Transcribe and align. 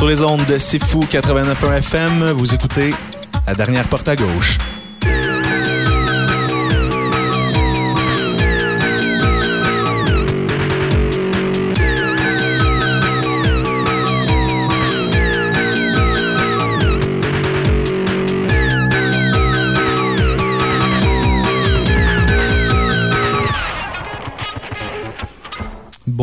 Sur 0.00 0.08
les 0.08 0.22
ondes 0.22 0.46
de 0.46 0.56
C'est 0.56 0.82
Fou 0.82 1.00
89.1 1.00 1.76
FM, 1.76 2.30
vous 2.30 2.54
écoutez 2.54 2.94
La 3.46 3.54
dernière 3.54 3.86
porte 3.86 4.08
à 4.08 4.16
gauche. 4.16 4.56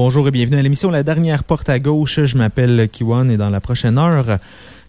Bonjour 0.07 0.25
et 0.25 0.31
bienvenue 0.31 0.55
à 0.55 0.61
l'émission 0.61 0.89
La 0.89 1.03
dernière 1.03 1.43
porte 1.43 1.67
à 1.67 1.79
gauche. 1.79 2.23
Je 2.23 2.38
m'appelle 2.38 2.88
Kiwan 2.89 3.29
et 3.29 3.35
dans 3.35 3.49
la 3.49 3.59
prochaine 3.59 3.97
heure, 3.97 4.39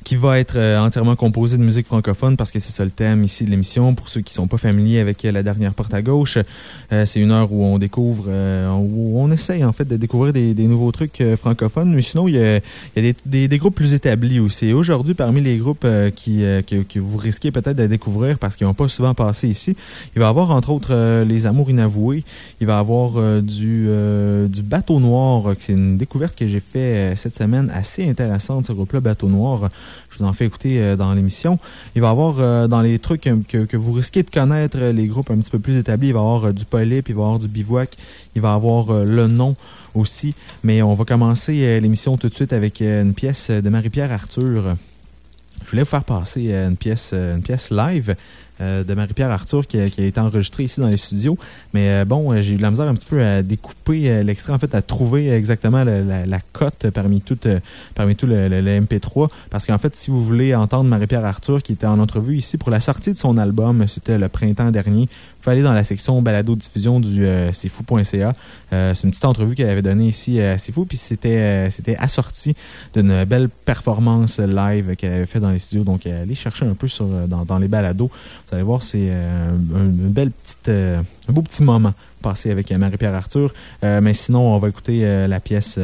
qui 0.05 0.17
va 0.17 0.39
être 0.39 0.57
euh, 0.57 0.79
entièrement 0.79 1.17
composé 1.17 1.59
de 1.59 1.63
musique 1.63 1.87
francophone 1.87 2.37
parce 2.37 2.51
que 2.51 2.61
c'est 2.61 2.73
ça 2.73 2.85
le 2.85 2.91
thème 2.91 3.25
ici 3.25 3.45
de 3.45 3.51
l'émission. 3.51 3.95
Pour 3.95 4.09
ceux 4.09 4.21
qui 4.21 4.33
sont 4.33 4.47
pas 4.47 4.57
familiers 4.57 5.01
avec 5.01 5.25
euh, 5.25 5.33
la 5.33 5.43
dernière 5.43 5.75
porte 5.75 5.93
à 5.93 6.03
gauche, 6.03 6.39
euh, 6.93 7.05
c'est 7.05 7.21
une 7.21 7.31
heure 7.31 7.53
où 7.53 7.65
on 7.65 7.79
découvre, 7.79 8.29
où 8.29 9.21
on 9.21 9.31
essaye 9.31 9.65
en 9.65 9.73
fait 9.73 9.85
de 9.85 9.97
découvrir 9.97 10.33
des, 10.33 10.55
nouveaux 10.55 10.93
trucs 10.93 11.23
francophones. 11.37 11.93
Mais 11.93 12.03
sinon, 12.03 12.29
il 12.29 12.37
y 12.37 12.43
a, 12.43 12.61
des, 13.27 13.59
groupes 13.59 13.75
plus 13.75 13.95
établis 13.95 14.41
aussi. 14.41 14.73
Aujourd'hui, 14.73 15.15
parmi 15.15 15.41
les 15.41 15.57
groupes 15.57 15.87
qui, 16.15 16.43
que, 16.67 16.99
vous 16.99 17.19
risquez 17.19 17.51
peut-être 17.51 17.77
de 17.77 17.87
découvrir 17.87 18.39
parce 18.39 18.57
qu'ils 18.57 18.67
n'ont 18.67 18.75
pas 18.75 18.89
souvent 18.89 19.15
passé 19.15 19.49
ici, 19.49 19.77
il 20.15 20.21
va 20.21 20.27
y 20.27 20.29
avoir 20.29 20.51
entre 20.51 20.71
autres 20.71 21.23
Les 21.25 21.47
Amours 21.47 21.71
Inavoués. 21.71 22.25
Il 22.61 22.67
va 22.67 22.77
y 22.77 22.81
avoir 22.81 23.43
du, 23.43 23.89
du 24.49 24.63
Bateau 24.63 25.01
Noir, 25.01 25.08
c'est 25.59 25.73
une 25.73 25.97
découverte 25.97 26.39
que 26.39 26.47
j'ai 26.47 26.61
fait 26.61 27.15
cette 27.17 27.37
semaine 27.37 27.71
assez 27.75 28.09
intéressante, 28.09 28.67
ce 28.67 28.73
groupe-là, 28.73 29.01
Bateau 29.01 29.29
Noir. 29.29 29.71
Je 30.11 30.19
vous 30.19 30.25
en 30.25 30.33
fais 30.33 30.47
écouter 30.47 30.81
euh, 30.81 30.97
dans 30.97 31.13
l'émission. 31.15 31.59
Il 31.95 32.03
va 32.03 32.09
y 32.09 32.11
avoir 32.11 32.37
euh, 32.39 32.67
dans 32.67 32.81
les 32.81 32.99
trucs 32.99 33.23
que, 33.23 33.77
vous 33.77 33.93
risquez 33.93 34.23
de 34.23 34.31
connaître, 34.31 34.79
les 34.79 35.07
groupes 35.07 35.31
un 35.31 35.37
petit 35.39 35.51
peu 35.51 35.59
plus 35.59 35.77
établis, 35.77 36.09
il 36.09 36.15
va 36.15 36.21
y 36.21 36.23
avoir 36.23 36.45
euh, 36.47 36.53
du 36.53 36.65
Polyp, 36.65 37.09
il 37.09 37.15
va 37.15 37.23
y 37.23 37.25
avoir 37.25 37.39
du 37.39 37.49
Bivouac, 37.49 37.95
il 38.35 38.43
va 38.43 38.51
y 38.51 38.55
avoir 38.55 39.05
le 39.05 39.27
nom 39.27 39.57
aussi. 39.95 40.35
Mais 40.65 40.83
on 40.83 40.95
va 40.95 41.05
commencer 41.05 41.81
l'émission 41.81 42.17
tout 42.17 42.29
de 42.29 42.35
suite 42.35 42.53
avec 42.53 42.81
une 42.81 43.15
pièce 43.15 43.51
de 43.51 43.69
Marie-Pierre 43.69 44.13
Arthur. 44.13 44.77
Je 45.65 45.71
voulais 45.71 45.83
vous 45.83 45.89
faire 45.89 46.05
passer 46.05 46.53
une 46.53 46.77
pièce, 46.77 47.13
une 47.13 47.43
pièce 47.43 47.71
live. 47.71 48.15
Euh, 48.61 48.83
de 48.83 48.93
Marie-Pierre 48.95 49.31
Arthur 49.31 49.69
qui 49.69 49.79
a, 49.79 49.85
été 49.85 50.19
enregistré 50.19 50.65
ici 50.65 50.81
dans 50.81 50.89
les 50.89 50.97
studios. 50.97 51.39
Mais 51.75 51.91
euh, 51.91 52.05
bon, 52.05 52.33
euh, 52.33 52.43
j'ai 52.43 52.55
eu 52.55 52.57
de 52.57 52.63
la 52.63 52.71
misère 52.71 52.89
un 52.89 52.95
petit 52.95 53.07
peu 53.07 53.25
à 53.25 53.43
découper 53.43 54.25
l'extrait, 54.25 54.53
en 54.53 54.59
fait, 54.59 54.75
à 54.75 54.83
trouver 54.83 55.31
exactement 55.31 55.85
la, 55.85 56.39
cote 56.53 56.91
parmi 56.91 57.21
tout, 57.21 57.39
parmi 57.95 58.17
tout 58.17 58.27
le, 58.27 58.49
MP3. 58.81 59.29
Parce 59.51 59.67
qu'en 59.67 59.79
fait, 59.79 59.95
si 59.95 60.11
vous 60.11 60.25
voulez 60.25 60.55
entendre 60.55 60.89
Marie-Pierre 60.91 61.25
Arthur 61.25 61.63
qui 61.63 61.73
était 61.73 61.87
en 61.87 62.01
entrevue 62.01 62.37
ici 62.37 62.59
pour 62.59 62.71
la 62.71 62.81
sortie 62.81 63.13
de 63.13 63.19
son 63.19 63.39
album, 63.39 63.87
c'était 63.87 64.19
le 64.19 64.29
printemps 64.29 64.71
dernier, 64.71 65.03
il 65.03 65.09
faut 65.41 65.51
aller 65.51 65.63
dans 65.63 65.73
la 65.73 65.85
section 65.85 66.21
balado-diffusion 66.21 67.01
du 67.01 67.27
cfou.ca. 67.53 68.35
C'est 68.71 69.05
une 69.05 69.11
petite 69.11 69.25
entrevue 69.25 69.55
qu'elle 69.55 69.71
avait 69.71 69.83
donnée 69.83 70.09
ici 70.09 70.41
à 70.41 70.59
C'est 70.59 70.73
puis 70.73 70.97
c'était 70.97 71.71
c'était 71.71 71.97
assorti 71.97 72.55
d'une 72.95 73.25
belle 73.25 73.49
performance 73.49 74.39
live 74.39 74.97
qu'elle 74.97 75.13
avait 75.13 75.27
fait 75.27 75.41
dans 75.41 75.51
les 75.51 75.59
studios. 75.59 75.85
Donc, 75.85 76.07
allez 76.07 76.35
chercher 76.35 76.67
un 76.67 76.75
peu 76.75 76.89
sur, 76.89 77.07
dans, 77.07 77.45
dans 77.45 77.59
les 77.59 77.69
balados. 77.69 78.11
Vous 78.49 78.55
allez 78.55 78.65
voir, 78.65 78.83
c'est 78.83 79.11
euh, 79.11 79.59
euh, 80.69 81.03
un 81.29 81.33
beau 81.33 81.43
petit 81.43 81.63
moment 81.63 81.93
passé 82.23 82.51
avec 82.51 82.73
euh, 82.73 82.79
Marie-Pierre 82.79 83.15
Arthur. 83.15 83.53
mais 83.83 84.15
sinon, 84.15 84.55
on 84.55 84.59
va 84.59 84.69
écouter 84.71 85.27
la 85.29 85.39
pièce. 85.39 85.79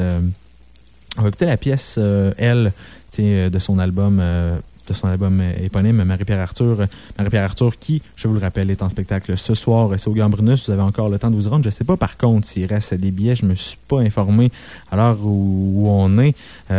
on 1.19 1.23
va 1.23 1.29
écouter 1.29 1.45
la 1.47 1.59
pièce 1.59 1.99
Elle 2.39 2.73
de 3.19 3.59
son 3.59 3.79
album 3.79 4.23
de 4.87 4.93
son 4.93 5.09
album 5.09 5.43
éponyme, 5.63 6.05
Marie-Pierre 6.05 6.41
Arthur. 6.41 6.87
Marie-Pierre 7.19 7.45
Arthur, 7.45 7.79
qui, 7.79 8.03
je 8.17 8.29
vous 8.29 8.35
le 8.35 8.41
rappelle, 8.41 8.71
est 8.71 8.83
en 8.83 8.89
spectacle 8.91 9.37
ce 9.37 9.55
soir. 9.55 9.91
C'est 9.97 10.09
au 10.09 10.13
Gambrinus. 10.13 10.67
Vous 10.67 10.73
avez 10.73 10.83
encore 10.83 11.09
le 11.09 11.19
temps 11.19 11.31
de 11.31 11.37
vous 11.37 11.49
rendre. 11.49 11.65
Je 11.65 11.69
ne 11.69 11.73
sais 11.73 11.85
pas, 11.85 11.97
par 11.97 12.19
contre, 12.19 12.47
s'il 12.47 12.67
reste 12.67 12.95
des 12.95 13.11
billets. 13.11 13.37
Je 13.37 13.45
ne 13.45 13.51
me 13.51 13.55
suis 13.55 13.79
pas 13.89 14.01
informé 14.01 14.51
à 14.91 14.97
l'heure 14.97 15.19
où, 15.23 15.87
on 15.89 16.19
est. 16.19 16.35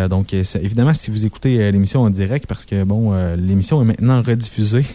donc, 0.09 0.33
évidemment, 0.33 0.93
si 0.93 1.09
vous 1.09 1.25
écoutez 1.25 1.71
l'émission 1.71 2.01
en 2.01 2.09
direct, 2.09 2.47
parce 2.47 2.65
que, 2.65 2.83
bon, 2.83 3.13
l'émission 3.35 3.81
est 3.81 3.85
maintenant 3.85 4.21
rediffusée. 4.21 4.85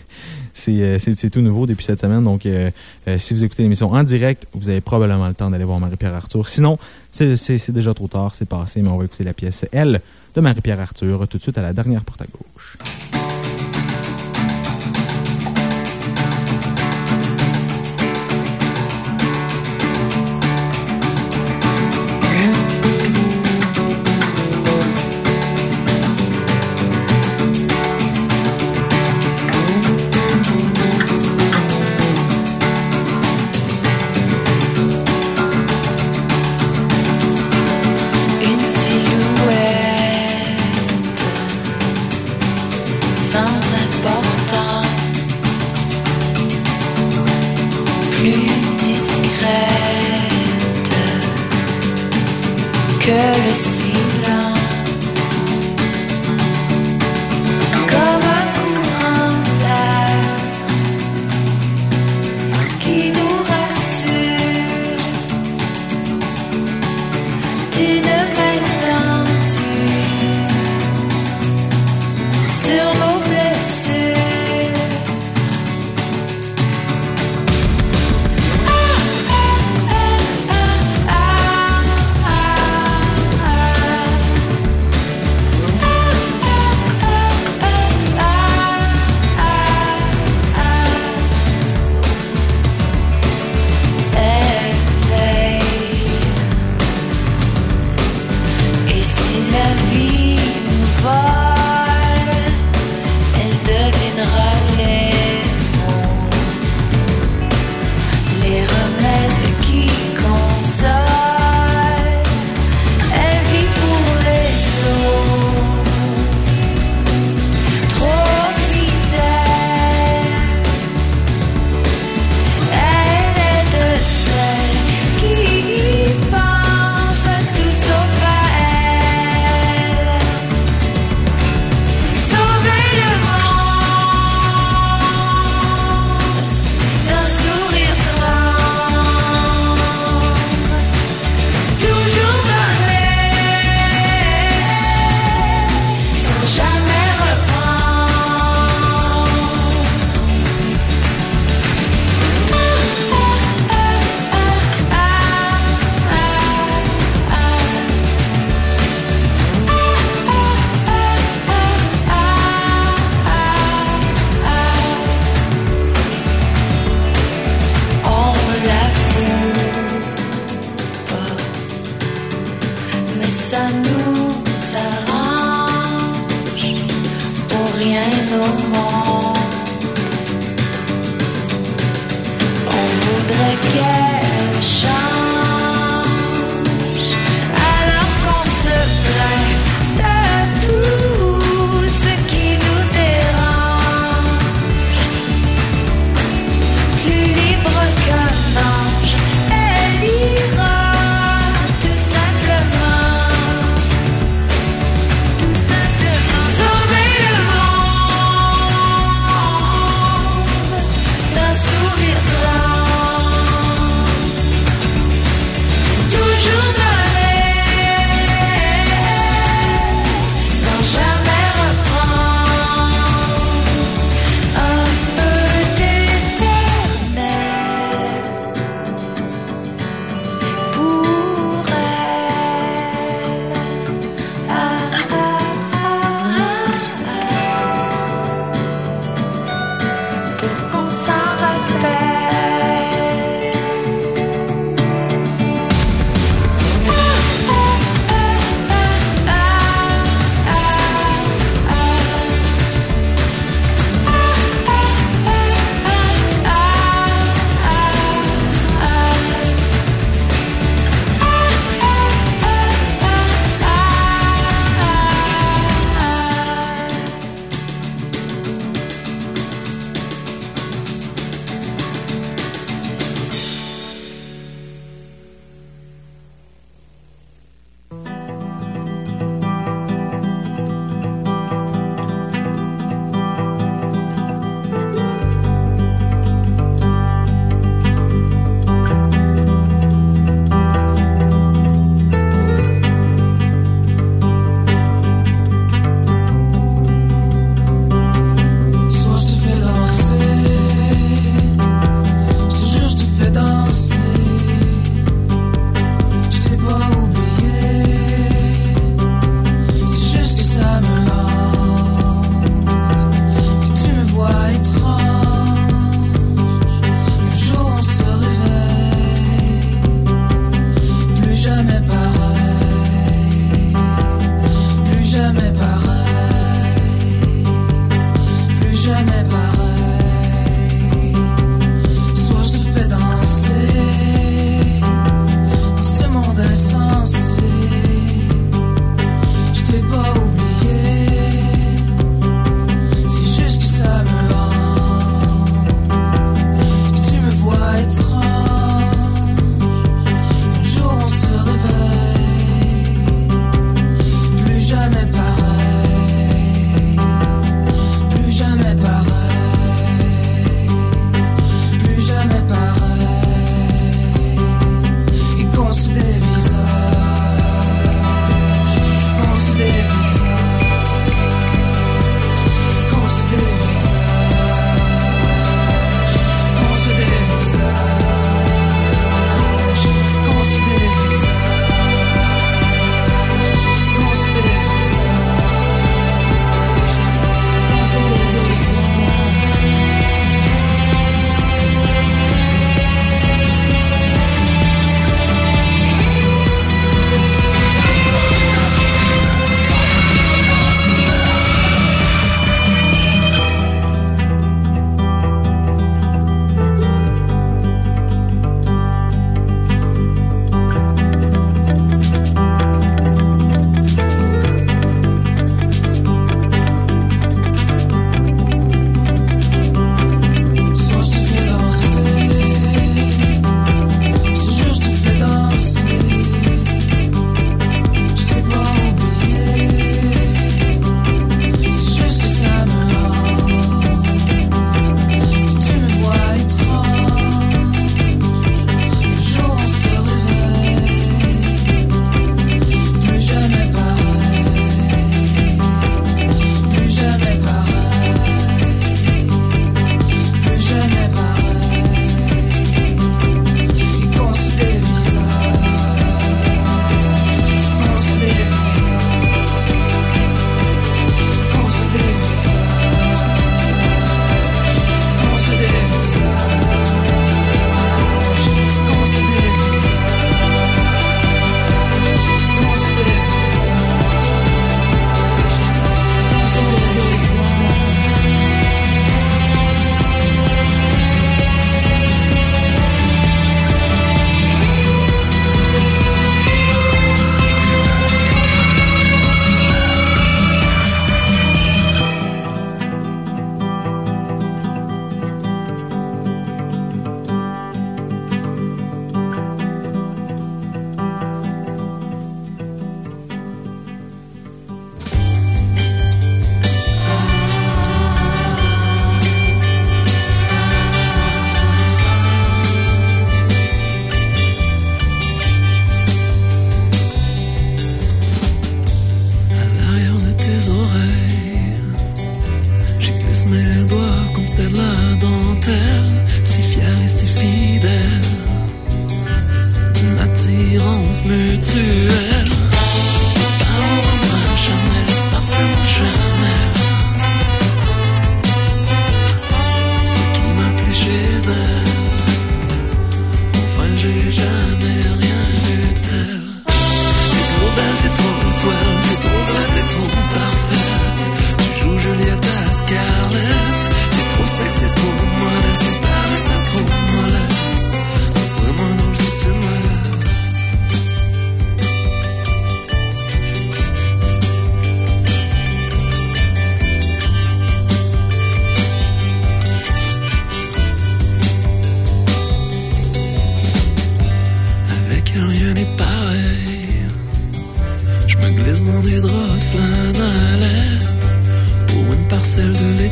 Euh, 0.68 0.98
c'est 0.98 1.30
tout 1.30 1.40
nouveau 1.40 1.66
depuis 1.66 1.84
cette 1.84 2.00
semaine. 2.00 2.24
Donc, 2.24 2.46
euh, 2.46 2.70
euh, 3.08 3.18
si 3.18 3.34
vous 3.34 3.44
écoutez 3.44 3.62
l'émission 3.62 3.92
en 3.92 4.02
direct, 4.02 4.46
vous 4.54 4.68
avez 4.68 4.80
probablement 4.80 5.28
le 5.28 5.34
temps 5.34 5.50
d'aller 5.50 5.64
voir 5.64 5.80
Marie-Pierre 5.80 6.14
Arthur. 6.14 6.48
Sinon, 6.48 6.78
c'est 7.10 7.70
déjà 7.70 7.94
trop 7.94 8.08
tard, 8.08 8.34
c'est 8.34 8.48
passé, 8.48 8.82
mais 8.82 8.88
on 8.88 8.98
va 8.98 9.04
écouter 9.04 9.24
la 9.24 9.34
pièce 9.34 9.64
Elle 9.72 10.00
de 10.34 10.40
Marie-Pierre 10.40 10.80
Arthur 10.80 11.26
tout 11.28 11.38
de 11.38 11.42
suite 11.42 11.58
à 11.58 11.62
la 11.62 11.72
dernière 11.72 12.04
porte 12.04 12.22
à 12.22 12.26
gauche. 12.26 13.09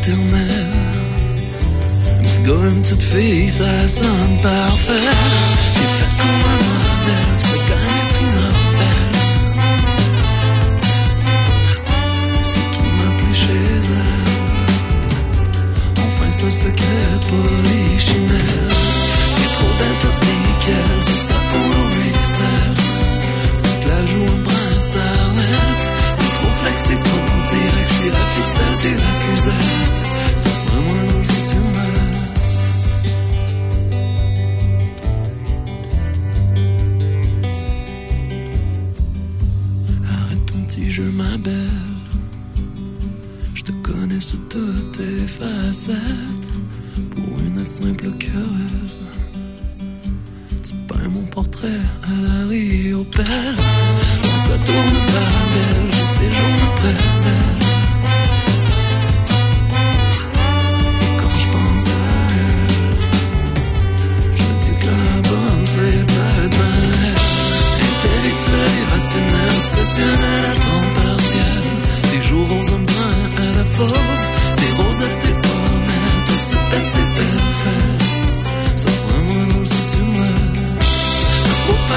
Éternel. 0.08 0.48
Un 2.18 2.22
petit 2.22 2.42
gars, 2.42 2.68
une 2.70 2.82
petite 2.82 3.02
fille, 3.02 3.48
ça 3.48 3.86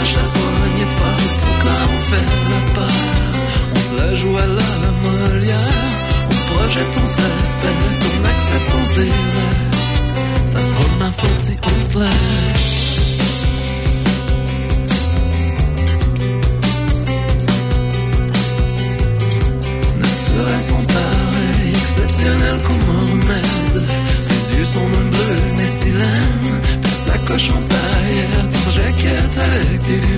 La 0.01 0.40
tereddüt 29.85 30.10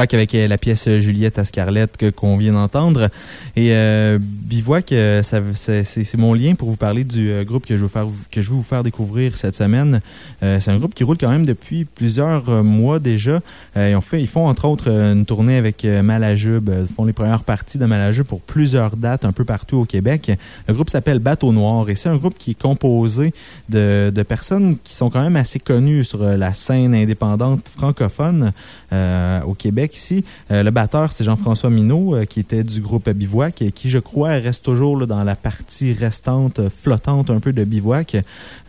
Bivouac 0.00 0.14
avec 0.14 0.34
euh, 0.34 0.48
la 0.48 0.56
pièce 0.56 0.88
Juliette 0.88 1.38
à 1.38 1.44
Scarlett 1.44 2.10
qu'on 2.12 2.38
vient 2.38 2.52
d'entendre. 2.52 3.08
Et 3.54 3.74
euh, 3.74 4.18
Bivouac, 4.20 4.92
euh, 4.92 5.20
c'est 5.22 6.16
mon 6.16 6.32
lien 6.32 6.54
pour 6.54 6.70
vous 6.70 6.76
parler 6.76 7.04
du 7.04 7.30
euh, 7.30 7.44
groupe 7.44 7.66
que 7.66 7.76
je, 7.76 7.82
veux 7.82 7.88
faire, 7.88 8.06
que 8.30 8.40
je 8.40 8.48
veux 8.48 8.56
vous 8.56 8.62
faire 8.62 8.82
découvrir 8.82 9.36
cette 9.36 9.56
semaine. 9.56 10.00
Euh, 10.42 10.58
c'est 10.58 10.70
un 10.70 10.78
groupe 10.78 10.94
qui 10.94 11.04
roule 11.04 11.18
quand 11.18 11.28
même 11.28 11.44
depuis 11.44 11.84
plusieurs 11.84 12.48
euh, 12.48 12.62
mois 12.62 12.98
déjà. 12.98 13.40
Euh, 13.76 13.90
ils, 13.90 13.94
ont 13.94 14.00
fait, 14.00 14.22
ils 14.22 14.26
font 14.26 14.48
entre 14.48 14.64
autres 14.64 14.90
euh, 14.90 15.12
une 15.12 15.26
tournée 15.26 15.58
avec 15.58 15.84
euh, 15.84 16.02
Malajube. 16.02 16.70
Euh, 16.70 16.86
Ils 16.88 16.94
font 16.94 17.04
les 17.04 17.12
premières 17.12 17.44
parties 17.44 17.76
de 17.76 17.84
Malajube 17.84 18.26
pour 18.26 18.40
plusieurs 18.40 18.96
dates 18.96 19.26
un 19.26 19.32
peu 19.32 19.44
partout 19.44 19.76
au 19.76 19.84
Québec. 19.84 20.32
Le 20.66 20.72
groupe 20.72 20.88
s'appelle 20.88 21.18
Bateau 21.18 21.52
Noir 21.52 21.90
et 21.90 21.94
c'est 21.94 22.08
un 22.08 22.16
groupe 22.16 22.38
qui 22.38 22.52
est 22.52 22.60
composé 22.60 23.34
de, 23.68 24.10
de 24.14 24.22
personnes 24.22 24.78
qui 24.82 24.94
sont 24.94 25.10
quand 25.10 25.20
même 25.22 25.36
assez 25.36 25.58
connues 25.58 26.04
sur 26.04 26.22
euh, 26.22 26.38
la 26.38 26.54
scène 26.54 26.94
indépendante 26.94 27.68
francophone 27.68 28.52
euh, 28.94 29.42
au 29.42 29.52
Québec 29.52 29.89
ici. 29.94 30.24
Euh, 30.50 30.62
le 30.62 30.70
batteur, 30.70 31.12
c'est 31.12 31.24
Jean-François 31.24 31.70
Minot, 31.70 32.14
euh, 32.14 32.24
qui 32.24 32.40
était 32.40 32.64
du 32.64 32.80
groupe 32.80 33.08
Bivouac 33.10 33.64
qui, 33.74 33.90
je 33.90 33.98
crois, 33.98 34.30
reste 34.30 34.64
toujours 34.64 35.06
dans 35.06 35.24
la 35.24 35.36
partie 35.36 35.92
restante, 35.92 36.58
euh, 36.58 36.70
flottante 36.70 37.30
un 37.30 37.40
peu 37.40 37.52
de 37.52 37.64
Bivouac. 37.64 38.16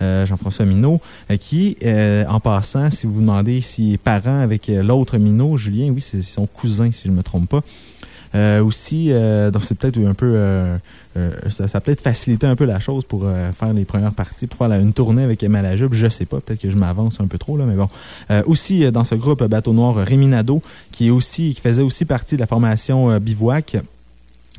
Jean-François 0.02 0.66
Minot, 0.66 1.00
qui, 1.40 1.78
en 2.28 2.40
passant, 2.40 2.90
si 2.90 3.06
vous 3.06 3.14
vous 3.14 3.22
demandez 3.22 3.62
s'il 3.62 3.94
est 3.94 3.98
parent 3.98 4.40
avec 4.42 4.68
l'autre 4.68 5.18
Minot, 5.18 5.58
Julien, 5.58 5.92
oui, 5.92 6.02
c'est 6.02 6.22
son 6.22 6.48
cousin, 6.48 6.92
si 6.92 7.04
je 7.06 7.12
ne 7.12 7.18
me 7.18 7.24
trompe 7.24 7.50
pas. 7.50 7.62
Euh, 8.34 8.64
aussi, 8.64 9.08
euh, 9.10 9.52
donc 9.52 9.64
c'est 9.66 9.76
peut-être 9.76 10.00
un 10.00 10.14
peu, 10.14 10.34
euh, 10.36 10.78
ça, 11.50 11.68
ça 11.68 11.80
a 11.80 11.82
peut-être 11.82 12.02
facilité 12.02 12.48
un 12.48 12.56
peu 12.56 12.66
la 12.66 12.80
chose 12.80 13.04
pour 13.04 13.26
faire 13.54 13.74
les 13.74 13.86
premières 13.86 14.14
parties, 14.14 14.48
pour 14.48 14.58
faire 14.58 14.80
une 14.80 14.94
tournée 14.94 15.24
avec 15.24 15.44
Malajube. 15.44 15.94
Je 15.94 16.08
sais 16.08 16.26
pas, 16.26 16.40
peut-être 16.40 16.62
que 16.62 16.72
je 16.72 16.78
m'avance 16.78 17.20
un 17.20 17.28
peu 17.28 17.38
trop 17.38 17.58
là, 17.58 17.66
mais 17.66 17.76
bon. 17.76 17.90
Aussi 18.46 18.90
dans 18.92 19.04
ce 19.04 19.16
groupe 19.16 19.44
Bateau 19.44 19.74
Noir, 19.74 19.96
Rémi 19.96 20.28
Nadeau, 20.28 20.62
qui 20.92 21.08
est 21.08 21.12
aussi, 21.12 21.54
qui 21.54 21.62
faisait 21.62 21.84
aussi 21.84 22.06
partie 22.06 22.36
de 22.36 22.42
la 22.42 22.48
formation 22.48 23.18
Bivouac. 23.20 23.78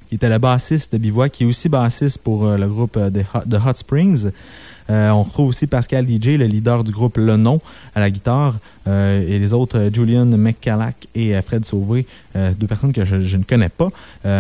qui 0.08 0.14
était 0.14 0.28
le 0.28 0.38
bassiste 0.38 0.92
de 0.92 0.98
Bivouac, 0.98 1.32
qui 1.32 1.44
est 1.44 1.46
aussi 1.46 1.68
bassiste 1.68 2.18
pour 2.18 2.46
le 2.46 2.66
groupe 2.66 2.98
de 2.98 3.56
Hot 3.56 3.76
Springs. 3.76 4.30
Euh, 4.90 5.10
on 5.10 5.22
retrouve 5.22 5.48
aussi 5.48 5.66
Pascal 5.66 6.06
DJ, 6.08 6.38
le 6.38 6.46
leader 6.46 6.84
du 6.84 6.92
groupe 6.92 7.16
Le 7.16 7.36
Nom, 7.36 7.60
à 7.94 8.00
la 8.00 8.10
guitare, 8.10 8.58
euh, 8.86 9.26
et 9.26 9.38
les 9.38 9.52
autres, 9.52 9.78
euh, 9.78 9.90
Julian 9.92 10.26
McCallack 10.26 11.08
et 11.14 11.40
Fred 11.42 11.64
Sauvé, 11.64 12.06
deux 12.34 12.66
personnes 12.66 12.92
que 12.92 13.04
je, 13.04 13.36
ne 13.36 13.44
connais 13.44 13.68
pas, 13.68 13.90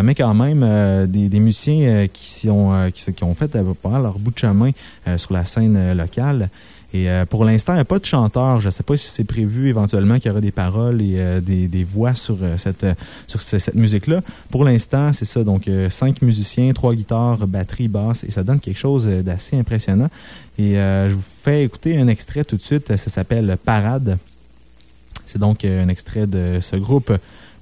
mais 0.02 0.14
quand 0.14 0.32
même 0.32 1.06
des, 1.06 1.28
des 1.28 1.40
musiciens 1.40 2.06
qui, 2.10 2.48
ont, 2.48 2.90
qui, 2.90 3.12
qui 3.12 3.24
ont 3.24 3.34
fait 3.34 3.56
pas 3.82 3.98
leur 3.98 4.18
bout 4.18 4.30
de 4.30 4.38
chemin 4.38 4.70
sur 5.16 5.34
la 5.34 5.44
scène 5.44 5.92
locale. 5.92 6.48
Et 6.94 7.08
euh, 7.08 7.24
pour 7.24 7.44
l'instant, 7.44 7.72
il 7.72 7.76
n'y 7.76 7.80
a 7.80 7.86
pas 7.86 7.98
de 7.98 8.04
chanteur. 8.04 8.60
Je 8.60 8.66
ne 8.66 8.70
sais 8.70 8.82
pas 8.82 8.96
si 8.96 9.08
c'est 9.08 9.24
prévu 9.24 9.68
éventuellement 9.68 10.16
qu'il 10.16 10.26
y 10.26 10.30
aura 10.30 10.42
des 10.42 10.52
paroles 10.52 11.00
et 11.00 11.14
euh, 11.16 11.40
des, 11.40 11.66
des 11.66 11.84
voix 11.84 12.14
sur 12.14 12.36
euh, 12.42 12.56
cette, 12.58 12.84
euh, 12.84 12.94
cette 13.26 13.74
musique-là. 13.74 14.20
Pour 14.50 14.64
l'instant, 14.64 15.12
c'est 15.14 15.24
ça. 15.24 15.42
Donc, 15.42 15.68
euh, 15.68 15.88
cinq 15.88 16.20
musiciens, 16.20 16.70
trois 16.72 16.94
guitares, 16.94 17.46
batterie, 17.46 17.88
basse, 17.88 18.24
et 18.24 18.30
ça 18.30 18.42
donne 18.42 18.60
quelque 18.60 18.78
chose 18.78 19.08
euh, 19.08 19.22
d'assez 19.22 19.58
impressionnant. 19.58 20.08
Et 20.58 20.74
je 20.74 21.14
vous 21.14 21.22
fais 21.42 21.64
écouter 21.64 21.96
un 21.96 22.08
extrait 22.08 22.44
tout 22.44 22.58
de 22.58 22.62
suite. 22.62 22.94
Ça 22.94 23.10
s'appelle 23.10 23.56
Parade. 23.64 24.18
C'est 25.24 25.38
donc 25.38 25.64
un 25.64 25.88
extrait 25.88 26.26
de 26.26 26.58
ce 26.60 26.76
groupe 26.76 27.10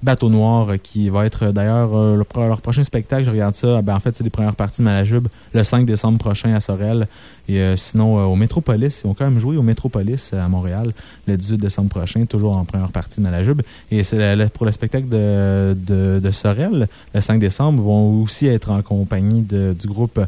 Bateau 0.03 0.29
Noir 0.29 0.73
qui 0.83 1.09
va 1.09 1.25
être 1.25 1.51
d'ailleurs 1.51 2.17
leur 2.17 2.59
prochain 2.59 2.83
spectacle. 2.83 3.23
Je 3.23 3.31
regarde 3.31 3.55
ça. 3.55 3.81
Ben, 3.81 3.95
en 3.95 3.99
fait, 4.01 4.13
c'est 4.13 4.25
les 4.25 4.29
premières 4.29 4.55
parties 4.55 4.79
de 4.79 4.83
Malajube 4.83 5.29
le 5.53 5.63
5 5.63 5.85
décembre 5.85 6.17
prochain 6.17 6.53
à 6.53 6.59
Sorel. 6.59 7.07
Et 7.47 7.59
euh, 7.59 7.75
sinon, 7.75 8.19
euh, 8.19 8.23
au 8.23 8.35
Métropolis, 8.35 9.01
ils 9.03 9.07
vont 9.07 9.13
quand 9.13 9.25
même 9.25 9.39
jouer 9.39 9.57
au 9.57 9.63
Métropolis 9.63 10.31
euh, 10.33 10.43
à 10.43 10.47
Montréal 10.47 10.93
le 11.27 11.37
18 11.37 11.57
décembre 11.57 11.89
prochain, 11.89 12.25
toujours 12.25 12.55
en 12.55 12.65
première 12.65 12.91
partie 12.91 13.17
de 13.17 13.23
Malajube. 13.23 13.61
Et 13.89 14.03
c'est 14.03 14.49
pour 14.53 14.65
le 14.65 14.71
spectacle 14.71 15.07
de, 15.09 16.31
Sorel, 16.31 16.87
le 17.13 17.21
5 17.21 17.39
décembre, 17.39 17.81
vont 17.81 18.21
aussi 18.21 18.47
être 18.47 18.71
en 18.71 18.81
compagnie 18.81 19.41
du 19.41 19.87
groupe 19.87 20.19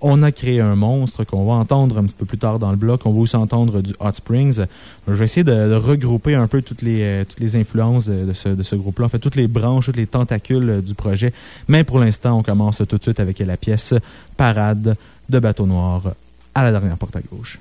On 0.00 0.22
a 0.22 0.32
créé 0.32 0.60
un 0.60 0.74
monstre 0.74 1.24
qu'on 1.24 1.44
va 1.44 1.54
entendre 1.54 1.98
un 1.98 2.04
petit 2.04 2.14
peu 2.14 2.24
plus 2.24 2.38
tard 2.38 2.58
dans 2.58 2.70
le 2.70 2.76
bloc. 2.76 3.02
On 3.04 3.10
va 3.10 3.20
aussi 3.20 3.36
entendre 3.36 3.82
du 3.82 3.92
Hot 4.00 4.12
Springs. 4.14 4.64
Je 5.06 5.12
vais 5.12 5.24
essayer 5.24 5.44
de, 5.44 5.74
regrouper 5.74 6.34
un 6.34 6.46
peu 6.46 6.62
toutes 6.62 6.82
les, 6.82 7.26
influences 7.56 8.08
de, 8.08 8.32
ce, 8.32 8.48
de 8.48 8.62
ce 8.62 8.76
groupe-là, 8.76 9.06
en 9.06 9.08
fait, 9.08 9.18
toutes 9.18 9.36
les 9.36 9.48
branches, 9.48 9.86
toutes 9.86 9.96
les 9.96 10.06
tentacules 10.06 10.82
du 10.82 10.94
projet. 10.94 11.32
Mais 11.68 11.84
pour 11.84 11.98
l'instant, 11.98 12.38
on 12.38 12.42
commence 12.42 12.82
tout 12.88 12.96
de 12.96 13.02
suite 13.02 13.20
avec 13.20 13.38
la 13.40 13.56
pièce 13.56 13.94
Parade 14.36 14.96
de 15.28 15.38
Bateau 15.38 15.66
Noir 15.66 16.02
à 16.54 16.62
la 16.62 16.70
dernière 16.72 16.96
porte 16.96 17.16
à 17.16 17.20
gauche. 17.20 17.58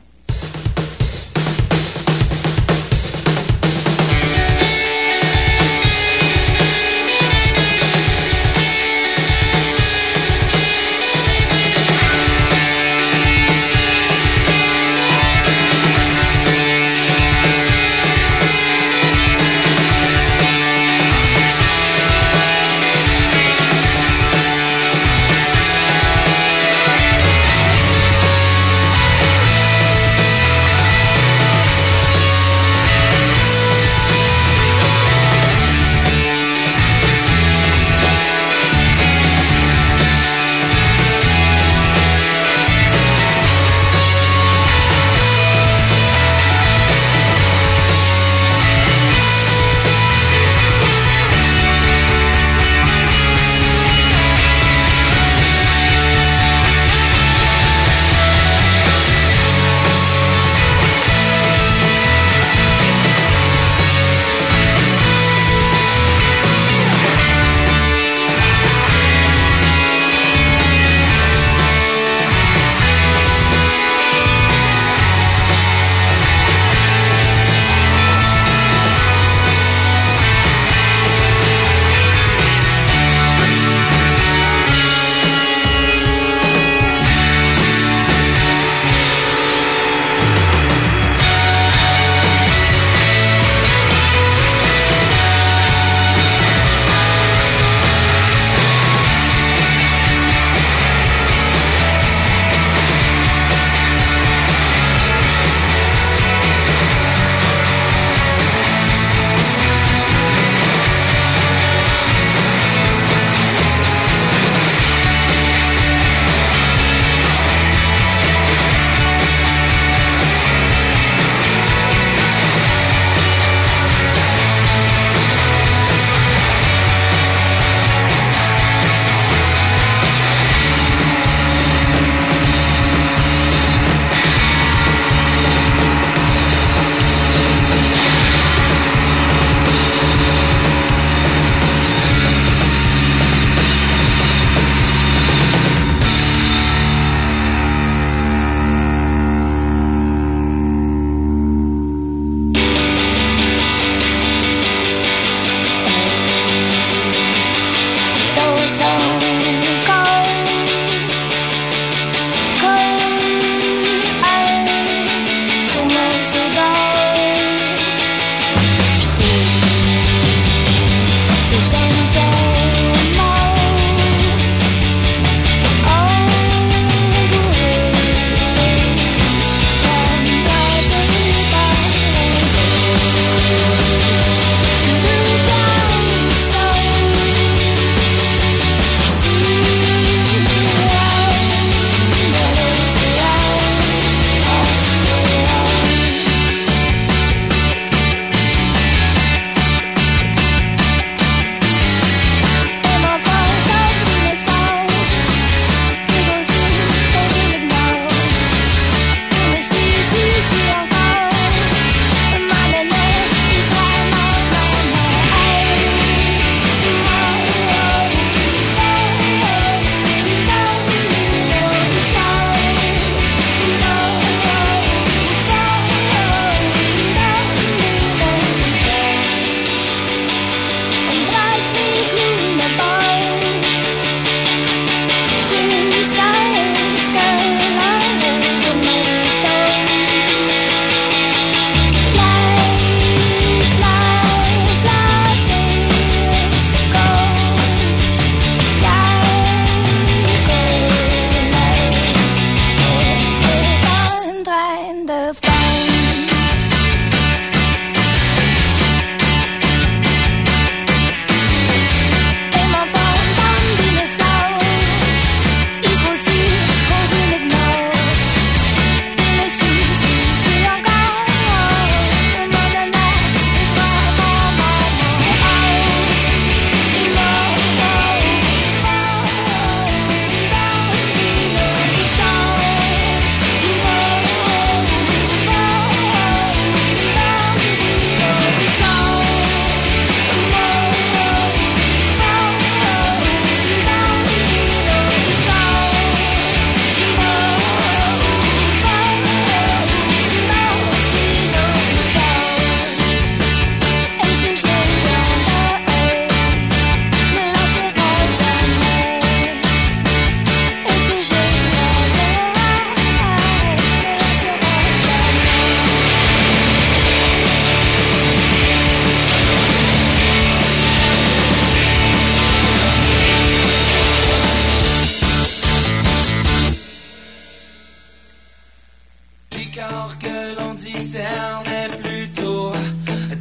Est 330.85 332.01
plutôt 332.01 332.71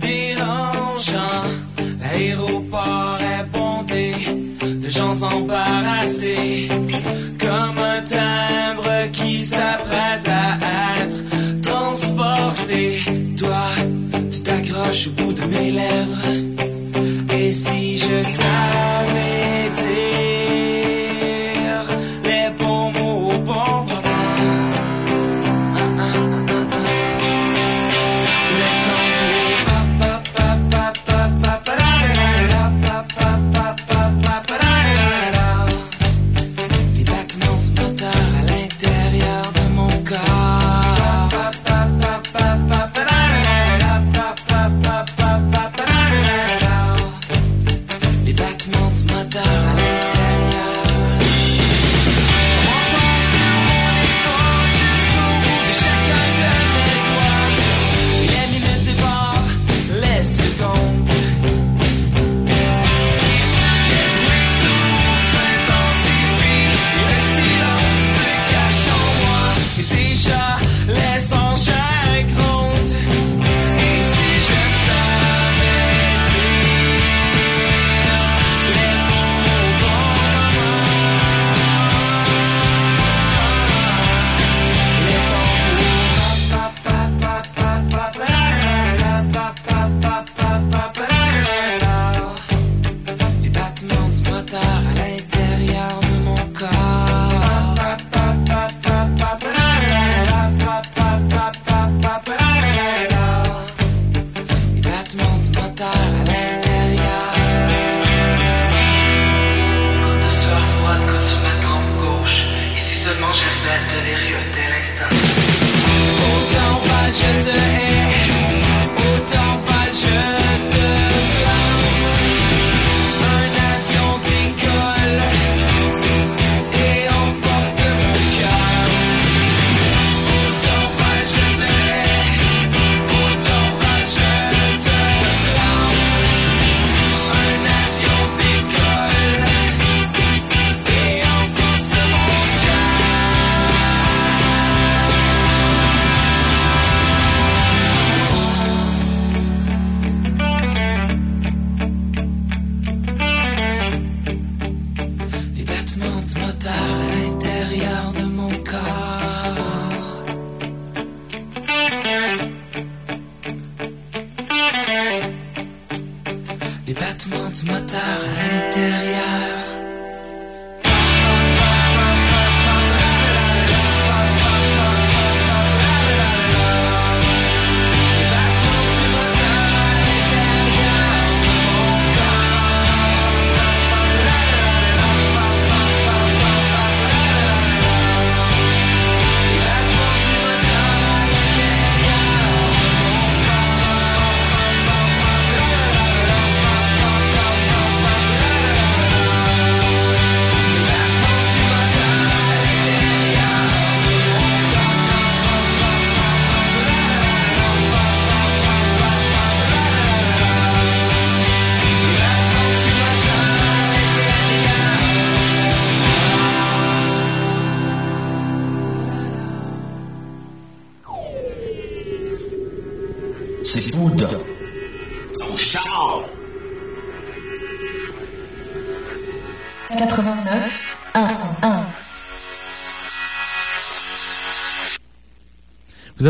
dérangeant. 0.00 1.44
L'aéroport 2.00 3.18
est 3.20 3.44
bondé 3.56 4.14
de 4.60 4.88
gens 4.88 5.22
embarrassés, 5.22 6.68
comme 7.38 7.78
un 7.78 8.02
timbre 8.02 9.10
qui 9.12 9.38
s'apprête 9.38 10.28
à 10.28 11.02
être 11.02 11.60
transporté. 11.60 12.98
Toi, 13.36 13.66
tu 14.30 14.42
t'accroches 14.42 15.08
au 15.08 15.10
bout 15.22 15.32
de 15.32 15.44
mes 15.44 15.70
lèvres. 15.70 16.26
Et 17.36 17.52
si 17.52 17.98
je 17.98 18.20
savais 18.20 19.70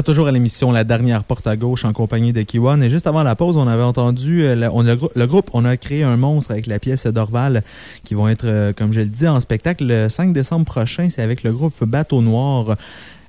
toujours 0.08 0.26
à 0.26 0.32
l'émission 0.32 0.72
La 0.72 0.84
dernière 0.84 1.22
porte 1.22 1.46
à 1.46 1.54
gauche 1.54 1.84
en 1.84 1.92
compagnie 1.92 2.32
de 2.32 2.40
Kiwan. 2.40 2.82
Et 2.82 2.88
juste 2.88 3.06
avant 3.06 3.22
la 3.22 3.36
pause, 3.36 3.58
on 3.58 3.66
avait 3.66 3.82
entendu 3.82 4.42
euh, 4.42 4.54
le, 4.54 5.26
groupe, 5.26 5.50
on 5.52 5.66
a 5.66 5.76
créé 5.76 6.02
un 6.02 6.16
monstre 6.16 6.50
avec 6.50 6.66
la 6.66 6.78
pièce 6.78 7.06
d'Orval 7.06 7.62
qui 8.04 8.14
vont 8.14 8.26
être, 8.26 8.46
euh, 8.46 8.72
comme 8.72 8.90
je 8.94 9.00
le 9.00 9.04
disais, 9.04 9.28
en 9.28 9.38
spectacle 9.38 9.84
le 9.86 10.08
5 10.08 10.32
décembre 10.32 10.64
prochain. 10.64 11.08
C'est 11.10 11.20
avec 11.20 11.42
le 11.42 11.52
groupe 11.52 11.84
Bateau 11.84 12.22
Noir. 12.22 12.78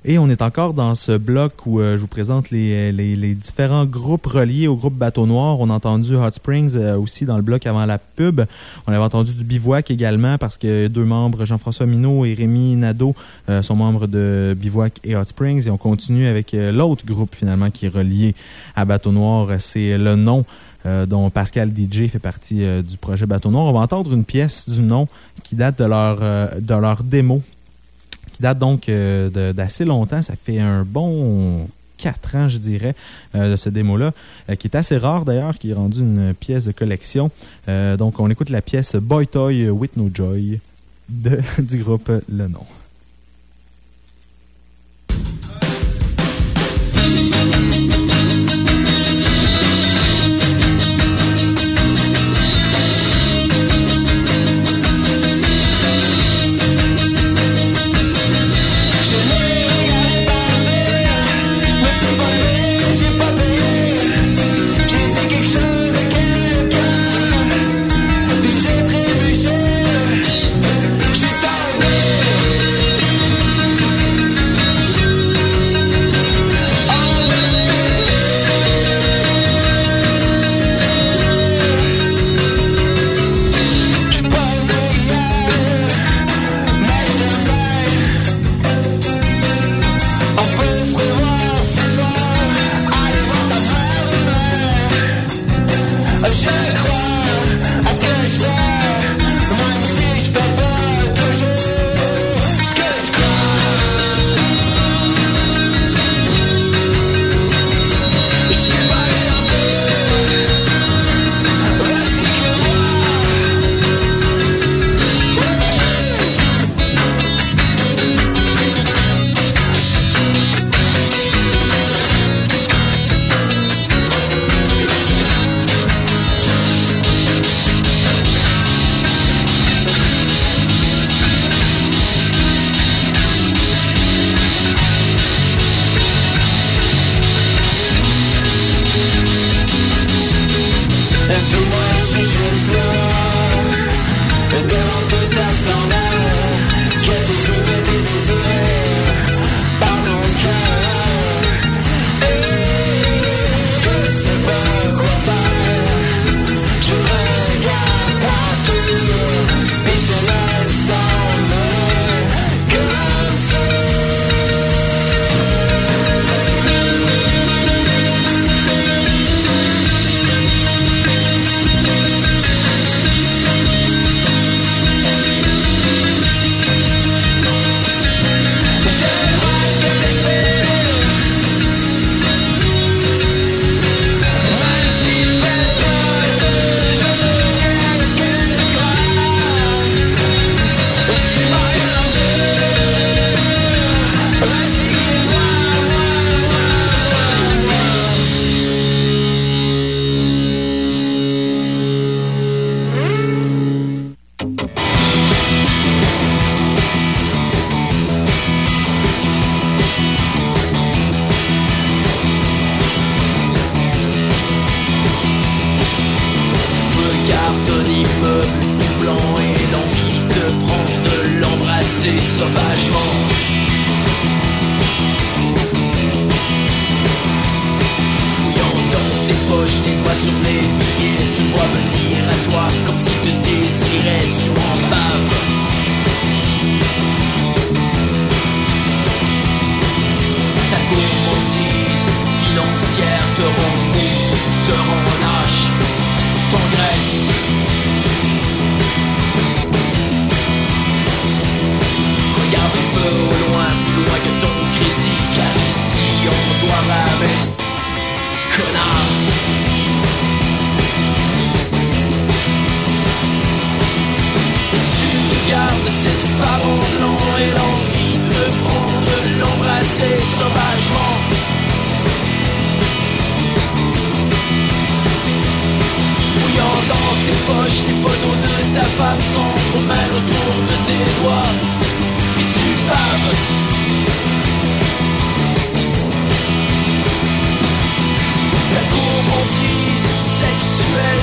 Et 0.02 0.18
on 0.18 0.30
est 0.30 0.40
encore 0.40 0.72
dans 0.72 0.94
ce 0.94 1.18
bloc 1.18 1.66
où 1.66 1.78
euh, 1.78 1.96
je 1.96 1.98
vous 1.98 2.06
présente 2.06 2.50
les, 2.50 3.34
différents 3.34 3.84
groupes 3.84 4.24
reliés 4.24 4.66
au 4.66 4.74
groupe 4.74 4.94
Bateau 4.94 5.26
Noir. 5.26 5.60
On 5.60 5.68
a 5.68 5.74
entendu 5.74 6.16
Hot 6.16 6.30
Springs 6.32 6.74
euh, 6.74 6.96
aussi 6.96 7.26
dans 7.26 7.36
le 7.36 7.42
bloc 7.42 7.66
avant 7.66 7.84
la 7.84 7.98
pub. 7.98 8.40
On 8.86 8.92
avait 8.94 9.02
entendu 9.02 9.34
du 9.34 9.44
Bivouac 9.44 9.90
également 9.90 10.38
parce 10.38 10.56
que 10.56 10.86
deux 10.86 11.04
membres, 11.04 11.44
Jean-François 11.44 11.84
Minot 11.84 12.24
et 12.24 12.32
Rémi 12.32 12.76
Nadeau, 12.76 13.14
euh, 13.50 13.60
sont 13.60 13.76
membres 13.76 14.06
de 14.06 14.56
Bivouac 14.58 14.94
et 15.04 15.14
Hot 15.16 15.26
Springs. 15.26 15.66
Et 15.66 15.70
on 15.70 15.76
continue 15.76 16.26
avec 16.26 16.56
l'autre 16.56 17.04
groupe 17.04 17.34
finalement 17.34 17.70
qui 17.70 17.84
est 17.84 17.90
relié 17.90 18.34
à 18.76 18.86
Bateau 18.86 19.12
Noir. 19.12 19.48
C'est 19.58 19.98
le 19.98 20.16
nom. 20.16 20.46
dont 21.06 21.28
Pascal 21.28 21.70
DJ 21.76 22.08
fait 22.08 22.18
partie 22.18 22.64
du 22.82 22.96
projet 22.96 23.26
Bateau 23.26 23.50
Noir. 23.50 23.66
On 23.66 23.72
va 23.74 23.80
entendre 23.80 24.14
une 24.14 24.24
pièce 24.24 24.66
du 24.66 24.80
nom 24.80 25.08
qui 25.42 25.56
date 25.56 25.78
de 25.78 25.84
leur, 25.84 26.16
de 26.58 26.74
leur 26.74 27.02
démo 27.02 27.42
date 28.40 28.58
donc 28.58 28.88
euh, 28.88 29.52
d'assez 29.52 29.84
longtemps. 29.84 30.22
Ça 30.22 30.34
fait 30.34 30.58
un 30.58 30.84
bon 30.84 31.68
4 31.98 32.36
ans, 32.36 32.48
je 32.48 32.58
dirais, 32.58 32.94
euh, 33.34 33.52
de 33.52 33.56
ce 33.56 33.68
démo-là, 33.68 34.12
euh, 34.48 34.54
qui 34.56 34.66
est 34.66 34.76
assez 34.76 34.96
rare 34.96 35.24
d'ailleurs, 35.24 35.58
qui 35.58 35.70
est 35.70 35.74
rendu 35.74 36.00
une 36.00 36.34
pièce 36.34 36.64
de 36.64 36.72
collection. 36.72 37.30
Donc, 37.98 38.18
on 38.18 38.28
écoute 38.30 38.50
la 38.50 38.62
pièce 38.62 38.96
Boy 38.96 39.26
Toy 39.26 39.68
with 39.70 39.96
No 39.96 40.10
Joy 40.12 40.58
de, 41.08 41.40
du 41.58 41.78
groupe 41.78 42.10
Le 42.28 42.48
Nom. 42.48 42.64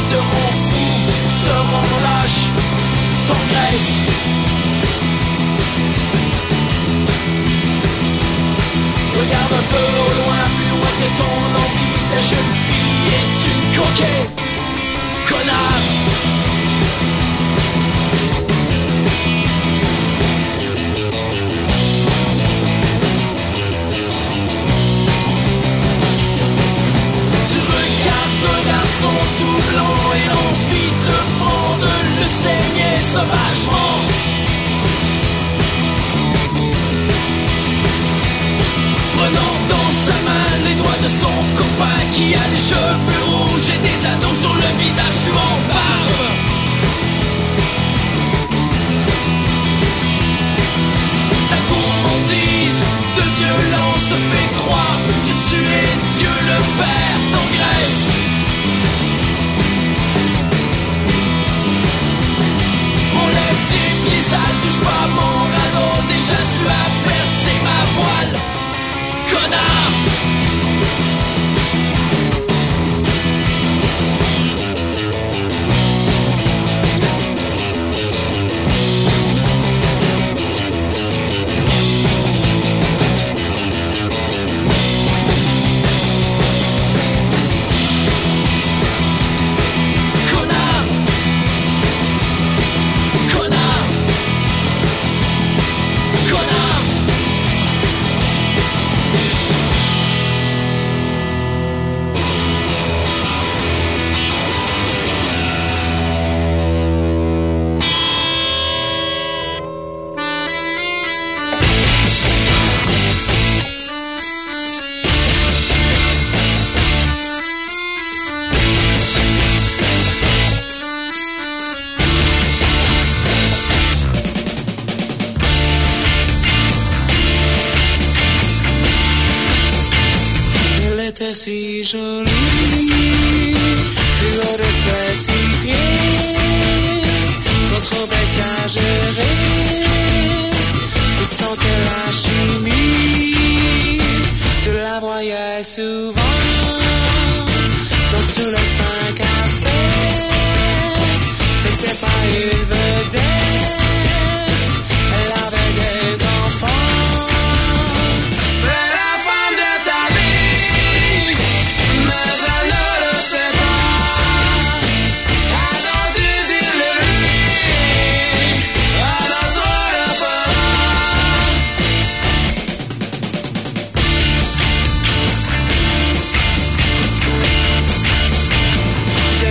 te 0.10 0.16
rend 0.16 0.54
fou, 0.68 1.12
te 1.44 1.56
rend 1.72 2.00
lâche, 2.06 2.44
t'engraisse. 3.28 4.08
Regarde 9.20 9.54
un 9.54 9.66
peu 9.74 9.86
au 10.04 10.12
loin, 10.20 10.42
plus 10.56 10.70
loin 10.76 10.94
que 11.00 11.08
ton 11.18 11.38
envie, 11.66 11.98
ta 12.10 12.22
jeune 12.22 12.54
fille 12.68 13.08
est 13.20 13.36
une 13.52 13.78
coquette. 13.78 14.37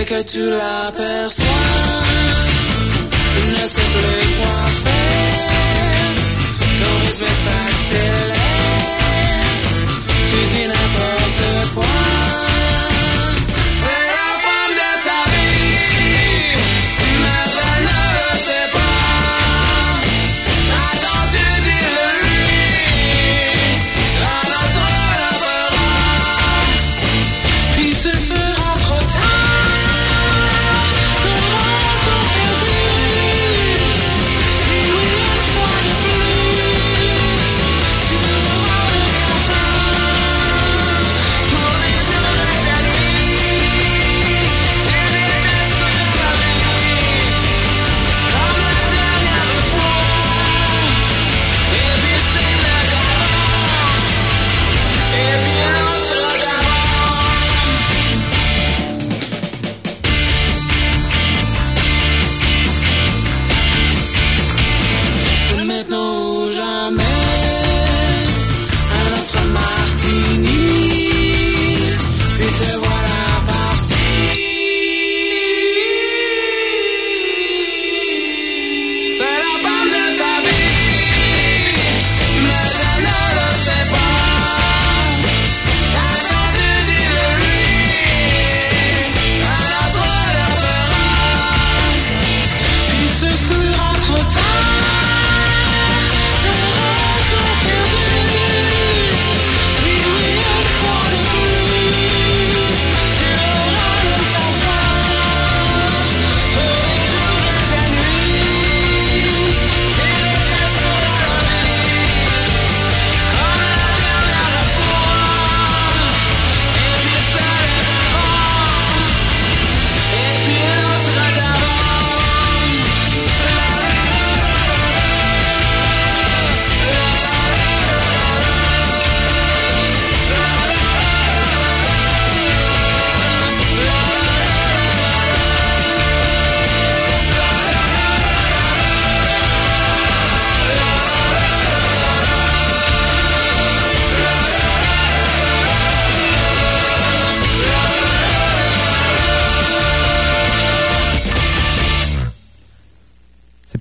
que 0.07 0.21
tu 0.23 0.49
l'aperçois, 0.49 1.45
tu 3.33 3.39
ne 3.49 3.67
sais 3.67 3.89
plus 3.93 4.35
quoi 4.37 4.59
faire, 4.83 6.15
ton 6.79 7.05
rythme 7.05 7.25
s'accélère. 7.43 8.36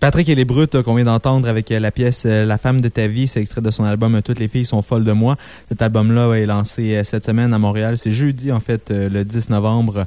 Patrick 0.07 0.29
et 0.29 0.37
les 0.37 0.45
Brutes 0.45 0.77
euh, 0.77 0.85
qu'on 0.85 0.95
vient 0.95 1.07
d'entendre 1.07 1.49
avec 1.49 1.69
euh, 1.73 1.81
la 1.81 1.91
pièce 1.91 2.27
euh, 2.27 2.45
La 2.45 2.59
femme 2.59 2.81
de 2.81 2.87
ta 2.87 3.09
vie. 3.09 3.27
C'est 3.27 3.41
extrait 3.41 3.61
de 3.61 3.73
son 3.73 3.83
album 3.83 4.23
Toutes 4.23 4.39
les 4.39 4.47
filles 4.47 4.65
sont 4.65 4.81
folles 4.81 5.03
de 5.03 5.11
moi. 5.11 5.35
Cet 5.69 5.83
album-là 5.83 6.33
est 6.35 6.47
lancé 6.47 7.03
cette 7.03 7.27
semaine 7.27 7.53
à 7.53 7.59
Montréal. 7.59 7.99
C'est 7.99 8.13
jeudi, 8.13 8.53
en 8.53 8.61
fait, 8.61 8.93
le 8.93 9.25
10 9.25 9.51
novembre. 9.51 10.07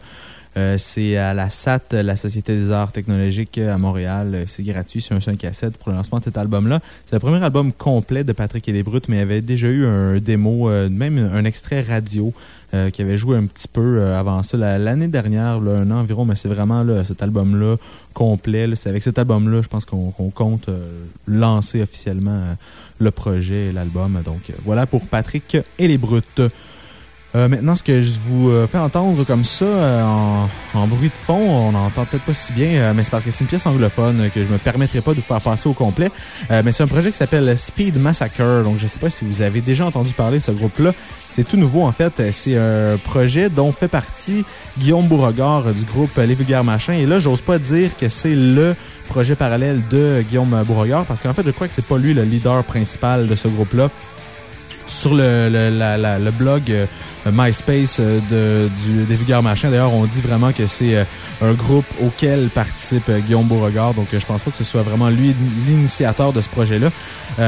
C'est 0.78 1.16
à 1.16 1.34
la 1.34 1.50
SAT, 1.50 1.94
la 1.94 2.16
Société 2.16 2.56
des 2.56 2.72
arts 2.72 2.92
technologiques 2.92 3.58
à 3.58 3.78
Montréal. 3.78 4.44
C'est 4.48 4.64
gratuit, 4.64 5.02
c'est 5.02 5.14
un 5.14 5.22
5 5.22 5.44
à 5.46 5.54
7 5.54 5.78
pour 5.78 5.90
le 5.90 5.96
lancement 5.96 6.20
de 6.20 6.26
cet 6.26 6.38
album-là. 6.38 6.82
C'est 7.06 7.16
le 7.16 7.20
premier 7.20 7.42
album 7.44 7.72
complet 7.72 8.24
de 8.24 8.34
Patrick 8.34 8.68
et 8.68 8.74
les 8.74 8.84
Brutes, 8.84 9.08
mais 9.08 9.18
il 9.18 9.20
y 9.20 9.24
avait 9.24 9.42
déjà 9.42 9.68
eu 9.68 9.86
un 9.86 10.18
démo, 10.20 10.70
même 10.90 11.18
un 11.18 11.46
extrait 11.46 11.82
radio 11.82 12.34
euh, 12.76 12.92
qui 12.92 13.02
avait 13.02 13.18
joué 13.18 13.36
un 13.36 13.48
petit 13.48 13.68
peu 13.68 13.98
euh, 13.98 14.20
avant 14.20 14.44
ça, 14.44 14.56
l'année 14.78 15.08
dernière, 15.08 15.56
un 15.56 15.90
an 15.90 16.02
environ, 16.02 16.24
mais 16.24 16.36
c'est 16.36 16.50
vraiment 16.50 16.84
là, 16.84 17.04
cet 17.04 17.24
album-là 17.24 17.78
complet. 18.14 18.70
C'est 18.76 18.90
avec 18.90 19.02
cet 19.02 19.18
album-là, 19.18 19.64
je 19.64 19.68
pense 19.68 19.86
qu'on 19.86 20.12
compte 20.12 20.70
euh, 20.70 21.06
lancer 21.26 21.82
officiellement 21.82 22.40
le 23.00 23.10
projet 23.10 23.68
et 23.68 23.72
l'album. 23.72 24.22
Donc 24.24 24.52
voilà 24.66 24.86
pour 24.86 25.08
Patrick 25.08 25.58
et 25.80 25.88
les 25.88 25.98
Brutes. 25.98 26.44
Euh, 27.36 27.48
maintenant, 27.48 27.76
ce 27.76 27.84
que 27.84 28.02
je 28.02 28.14
vous 28.20 28.50
euh, 28.50 28.66
fais 28.66 28.80
entendre 28.80 29.24
comme 29.24 29.44
ça, 29.44 29.66
euh, 29.66 30.04
en, 30.74 30.88
bruit 30.88 31.10
de 31.10 31.14
fond, 31.14 31.38
on 31.38 31.72
n'entend 31.72 32.06
peut-être 32.06 32.24
pas 32.24 32.34
si 32.34 32.52
bien, 32.54 32.94
mais 32.94 33.04
c'est 33.04 33.12
parce 33.12 33.24
que 33.24 33.30
c'est 33.30 33.42
une 33.42 33.48
pièce 33.48 33.68
anglophone 33.68 34.30
que 34.34 34.40
je 34.40 34.46
me 34.46 34.58
permettrai 34.58 35.02
pas 35.02 35.12
de 35.12 35.18
vous 35.18 35.22
faire 35.22 35.42
passer 35.42 35.70
au 35.70 35.74
complet. 35.74 36.10
mais 36.50 36.72
c'est 36.72 36.84
un 36.84 36.88
projet 36.88 37.12
qui 37.12 37.18
s'appelle 37.18 37.56
Speed 37.58 37.98
Massacre. 37.98 38.64
Donc, 38.64 38.78
je 38.80 38.88
sais 38.88 39.00
pas 39.00 39.10
si 39.10 39.26
vous 39.26 39.42
avez 39.42 39.62
déjà 39.62 39.86
entendu 39.86 40.14
parler 40.14 40.38
de 40.40 40.44
ce 40.44 40.52
groupe-là. 40.52 40.94
C'est 41.20 41.44
tout 41.44 41.58
nouveau, 41.58 41.84
en 41.84 41.92
fait. 41.92 42.32
C'est 42.32 42.58
un 42.58 42.98
projet 43.04 43.50
dont 43.50 43.72
fait 43.72 43.88
partie 43.88 44.44
Guillaume 44.80 45.08
Beauregard 45.08 45.66
du 45.74 45.84
groupe 45.86 46.16
Les 46.18 46.36
Vulgaires 46.36 46.64
Machins. 46.64 46.96
Et 46.96 47.06
là, 47.06 47.20
j'ose 47.20 47.42
pas 47.42 47.60
dire 47.60 47.96
que 47.98 48.10
c'est 48.10 48.36
le 48.36 48.76
projet 49.08 49.36
parallèle 49.36 49.82
de 49.90 50.24
Guillaume 50.28 50.56
Beauregard 50.66 51.06
parce 51.06 51.22
qu'en 51.22 51.34
fait, 51.34 51.44
je 51.44 51.52
crois 51.52 51.68
que 51.68 51.74
c'est 51.74 51.86
pas 51.86 51.98
lui 51.98 52.14
le 52.14 52.24
leader 52.24 52.64
principal 52.64 53.28
de 53.28 53.36
ce 53.36 53.48
groupe-là. 53.48 53.90
Sur 54.90 55.14
le, 55.14 55.50
le 55.50 56.32
blog 56.32 56.88
euh, 57.28 57.32
MySpace 57.34 57.98
euh, 58.00 58.20
de, 58.30 58.70
du, 58.84 59.04
des 59.04 59.16
Vulgaires 59.16 59.44
Machins. 59.44 59.70
D'ailleurs, 59.70 59.94
on 59.94 60.06
dit 60.06 60.22
vraiment 60.22 60.54
que 60.54 60.68
c'est 60.68 60.96
euh, 60.96 61.04
un 61.42 61.52
groupe 61.54 61.86
auquel 62.02 62.50
participe 62.50 63.10
Guillaume 63.26 63.46
Beauregard. 63.46 63.94
Donc, 63.94 64.08
je 64.14 64.26
pense 64.26 64.44
pas 64.44 64.52
que 64.52 64.58
ce 64.58 64.64
soit 64.64 64.84
vraiment 64.84 65.10
lui 65.10 65.36
l'initiateur 65.68 66.32
de 66.32 66.42
ce 66.42 66.50
projet-là. 66.50 66.90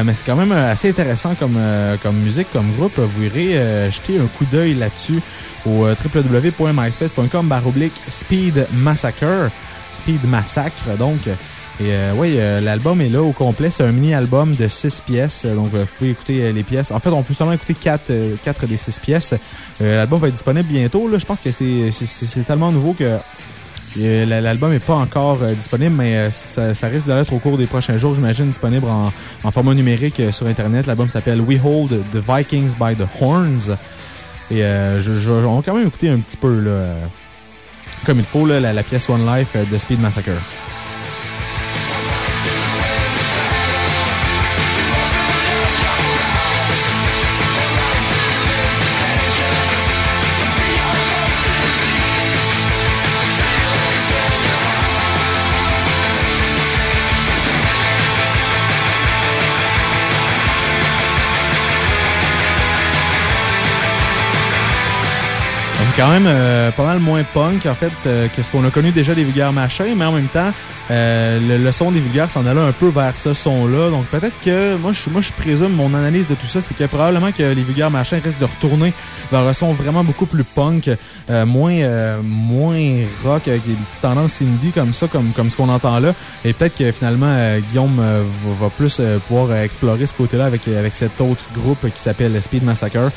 mais 0.03 0.13
c'est 0.13 0.25
quand 0.25 0.35
même 0.35 0.51
assez 0.51 0.89
intéressant 0.89 1.35
comme, 1.35 1.57
comme 2.01 2.15
musique, 2.17 2.47
comme 2.51 2.71
groupe. 2.73 2.97
Vous 2.97 3.23
irez 3.23 3.89
jeter 3.91 4.19
un 4.19 4.27
coup 4.27 4.45
d'œil 4.51 4.73
là-dessus 4.73 5.21
au 5.65 5.85
www.myspace.com 5.85 7.47
baroblique 7.47 7.93
Speed 8.07 8.67
Massacre. 8.73 9.49
Speed 9.91 10.23
Massacre, 10.25 10.97
donc. 10.97 11.19
Et 11.81 11.93
euh, 11.93 12.13
oui, 12.15 12.35
euh, 12.37 12.61
l'album 12.61 13.01
est 13.01 13.09
là 13.09 13.23
au 13.23 13.31
complet. 13.31 13.71
C'est 13.71 13.83
un 13.83 13.91
mini-album 13.91 14.55
de 14.55 14.67
6 14.67 15.01
pièces. 15.01 15.45
Donc, 15.45 15.69
vous 15.71 15.85
pouvez 15.97 16.11
écouter 16.11 16.43
euh, 16.43 16.51
les 16.51 16.61
pièces. 16.61 16.91
En 16.91 16.99
fait, 16.99 17.09
on 17.09 17.23
peut 17.23 17.33
seulement 17.33 17.53
écouter 17.53 17.73
4, 17.73 18.11
quatre 18.43 18.67
des 18.67 18.77
6 18.77 18.99
pièces. 18.99 19.33
l'album 19.79 20.19
va 20.19 20.27
être 20.27 20.33
disponible 20.33 20.67
bientôt. 20.67 21.07
Là. 21.07 21.17
Je 21.17 21.25
pense 21.25 21.39
que 21.39 21.51
c'est 21.51 22.43
tellement 22.45 22.71
nouveau 22.71 22.93
que 22.93 23.17
l'album 23.95 24.71
n'est 24.71 24.79
pas 24.79 24.93
encore 24.93 25.39
disponible, 25.39 25.95
mais 25.95 26.29
ça, 26.29 26.87
risque 26.87 27.07
d'être 27.07 27.33
au 27.33 27.39
cours 27.39 27.57
des 27.57 27.65
prochains 27.65 27.97
jours, 27.97 28.13
j'imagine, 28.13 28.45
disponible 28.45 28.85
en, 28.87 29.51
format 29.51 29.73
numérique 29.73 30.21
sur 30.31 30.45
Internet. 30.45 30.85
L'album 30.85 31.09
s'appelle 31.09 31.41
We 31.41 31.59
Hold 31.63 31.99
the 32.13 32.17
Vikings 32.17 32.73
by 32.79 32.95
the 32.95 33.07
Horns. 33.19 33.75
Et 34.51 34.59
je, 34.59 35.31
on 35.31 35.55
va 35.55 35.61
quand 35.63 35.73
même 35.73 35.87
écouter 35.87 36.09
un 36.09 36.19
petit 36.19 36.37
peu, 36.37 36.59
là, 36.59 36.93
comme 38.05 38.19
il 38.19 38.25
faut, 38.25 38.45
la, 38.45 38.59
la 38.59 38.83
pièce 38.83 39.09
One 39.09 39.25
Life 39.25 39.57
de 39.71 39.77
Speed 39.79 39.99
Massacre. 39.99 40.31
Quand 66.01 66.09
même 66.09 66.25
euh, 66.25 66.71
pas 66.71 66.83
mal 66.83 66.99
moins 66.99 67.21
punk, 67.21 67.67
en 67.67 67.75
fait, 67.75 67.91
euh, 68.07 68.27
que 68.27 68.41
ce 68.41 68.49
qu'on 68.49 68.65
a 68.65 68.71
connu 68.71 68.89
déjà 68.89 69.13
des 69.13 69.23
vulgaires 69.23 69.53
machins, 69.53 69.93
mais 69.95 70.05
en 70.05 70.11
même 70.11 70.29
temps, 70.29 70.51
euh, 70.91 71.57
le, 71.57 71.71
son 71.71 71.91
des 71.91 71.99
vulgaires 71.99 72.29
s'en 72.29 72.45
allait 72.45 72.61
un 72.61 72.71
peu 72.71 72.89
vers 72.89 73.17
ce 73.17 73.33
son-là. 73.33 73.89
Donc 73.89 74.05
peut-être 74.05 74.39
que, 74.43 74.75
moi 74.75 74.91
je, 74.91 75.09
moi, 75.09 75.21
je 75.21 75.31
présume, 75.31 75.73
mon 75.73 75.93
analyse 75.93 76.27
de 76.27 76.35
tout 76.35 76.47
ça, 76.47 76.61
c'est 76.61 76.75
que 76.75 76.83
probablement 76.83 77.31
que 77.31 77.43
les 77.43 77.63
vulgaires 77.63 77.89
machins 77.89 78.19
risquent 78.23 78.39
de 78.41 78.45
retourner 78.45 78.93
vers 79.31 79.41
un 79.41 79.53
son 79.53 79.73
vraiment 79.73 80.03
beaucoup 80.03 80.25
plus 80.25 80.43
punk, 80.43 80.89
moins, 81.29 82.17
moins 82.21 83.03
rock, 83.23 83.47
avec 83.47 83.65
des 83.65 83.73
petites 83.73 84.01
tendances 84.01 84.41
indie 84.41 84.71
comme 84.71 84.93
ça, 84.93 85.07
comme, 85.07 85.31
comme 85.31 85.49
ce 85.49 85.55
qu'on 85.55 85.69
entend 85.69 85.99
là. 85.99 86.13
Et 86.43 86.53
peut-être 86.53 86.77
que 86.77 86.91
finalement, 86.91 87.33
Guillaume 87.69 88.01
va, 88.59 88.69
plus 88.69 89.01
pouvoir 89.27 89.55
explorer 89.57 90.05
ce 90.05 90.13
côté-là 90.13 90.45
avec, 90.45 90.67
avec 90.67 90.93
cet 90.93 91.21
autre 91.21 91.45
groupe 91.55 91.89
qui 91.93 92.01
s'appelle 92.01 92.39
Speed 92.41 92.63
Massacre. 92.63 93.11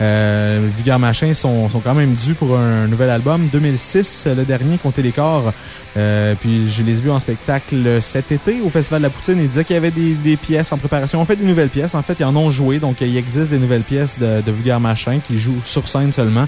Euh, 0.00 0.68
Vulgar 0.76 0.98
Machin 0.98 1.34
sont, 1.34 1.68
sont 1.68 1.80
quand 1.80 1.94
même 1.94 2.14
dus 2.14 2.34
pour 2.34 2.56
un 2.56 2.86
nouvel 2.86 3.10
album. 3.10 3.48
2006, 3.52 4.28
le 4.36 4.44
dernier, 4.44 4.78
Comptez 4.78 5.02
les 5.02 5.12
corps. 5.12 5.52
Euh, 5.96 6.34
puis 6.38 6.70
je 6.70 6.82
les 6.82 6.98
ai 6.98 7.02
vus 7.02 7.10
en 7.10 7.20
spectacle 7.20 8.00
cet 8.00 8.30
été 8.30 8.60
au 8.60 8.70
Festival 8.70 9.00
de 9.00 9.06
la 9.06 9.10
Poutine. 9.10 9.38
Ils 9.40 9.48
disaient 9.48 9.64
qu'il 9.64 9.74
y 9.74 9.76
avait 9.76 9.90
des, 9.90 10.36
pièces 10.36 10.72
en 10.72 10.78
préparation. 10.78 11.20
On 11.20 11.24
fait 11.24 11.36
des 11.36 11.44
nouvelles 11.44 11.68
pièces. 11.68 11.94
En 11.94 12.02
fait, 12.02 12.16
ils 12.20 12.24
en 12.24 12.36
ont 12.36 12.50
joué. 12.50 12.78
Donc, 12.78 13.00
il 13.00 13.16
existe 13.16 13.50
des 13.50 13.58
nouvelles 13.58 13.82
pièces 13.82 14.18
de, 14.18 14.40
de 14.42 14.52
Vulgar 14.52 14.80
Machin 14.80 15.18
qui 15.26 15.38
jouent 15.38 15.62
sur 15.62 15.88
scène 15.88 16.12
seulement. 16.12 16.46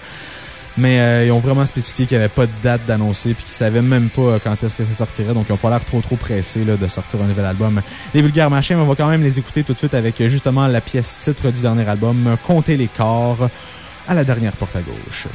Mais 0.79 1.01
euh, 1.01 1.27
ils 1.27 1.33
ont 1.33 1.41
vraiment 1.41 1.67
spécifié 1.67 2.07
qu'il 2.07 2.17
n'y 2.17 2.23
avait 2.23 2.33
pas 2.33 2.47
de 2.47 2.53
date 2.63 2.83
d'annoncer 2.87 3.35
puis 3.35 3.45
qu'ils 3.45 3.55
savaient 3.55 3.83
même 3.83 4.09
pas 4.09 4.23
euh, 4.23 4.39
quand 4.43 4.53
est-ce 4.63 4.77
que 4.77 4.85
ça 4.85 4.95
sortirait. 4.95 5.35
Donc, 5.35 5.47
ils 5.49 5.53
n'ont 5.53 5.59
pas 5.59 5.71
l'air 5.71 5.85
trop 5.85 6.01
trop 6.01 6.17
pressés 6.17 6.65
là, 6.65 6.77
de 6.77 6.89
sortir 6.89 7.21
un 7.23 7.27
nouvel 7.27 7.45
album. 7.45 7.83
Les 8.15 8.23
vulgaires 8.23 8.51
machins, 8.51 8.77
on 8.77 8.87
va 8.87 8.95
quand 8.95 9.09
même 9.09 9.23
les 9.23 9.39
écouter 9.39 9.65
tout 9.65 9.73
de 9.73 9.79
suite 9.79 9.95
avec 9.95 10.23
justement 10.29 10.67
la 10.69 10.81
pièce 10.81 11.17
titre 11.21 11.51
du 11.51 11.61
dernier 11.61 11.89
album, 11.89 12.37
Compter 12.47 12.77
les 12.77 12.89
corps, 12.89 13.49
à 14.09 14.15
la 14.15 14.25
dernière 14.25 14.53
porte 14.53 14.77
à 14.77 14.81
gauche. 14.81 15.27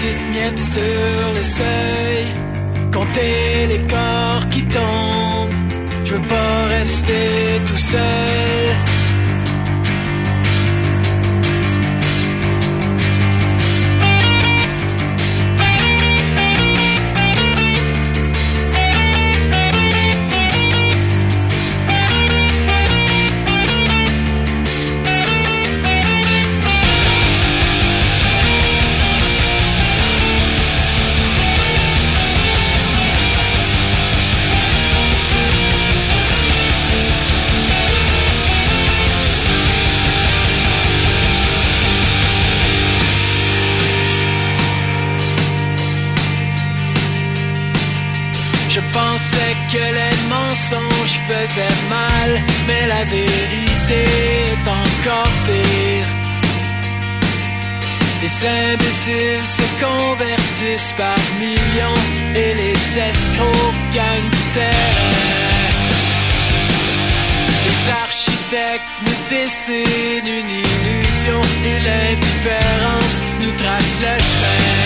Petites 0.00 0.28
miettes 0.30 0.58
sur 0.58 1.32
le 1.34 1.42
seuil. 1.42 2.24
Compter 2.92 3.66
les 3.68 3.86
corps 3.86 4.48
qui 4.50 4.62
tombent. 4.64 5.54
Je 6.04 6.14
veux 6.14 6.28
pas 6.28 6.66
rester 6.68 7.60
tout 7.66 7.76
seul. 7.76 8.99
Imbéciles 59.10 59.44
se 59.44 59.84
convertissent 59.84 60.94
par 60.96 61.16
millions 61.38 62.02
et 62.34 62.54
les 62.54 62.98
escrocs 62.98 63.74
gagnent 63.94 64.30
terrain. 64.54 65.10
Les 67.66 67.90
architectes 68.02 68.90
nous 69.06 69.20
dessinent 69.30 70.32
une 70.38 70.50
illusion 70.50 71.40
et 71.64 71.78
l'indifférence 71.86 73.20
nous 73.40 73.56
trace 73.56 74.00
le 74.00 74.18
chemin. 74.18 74.80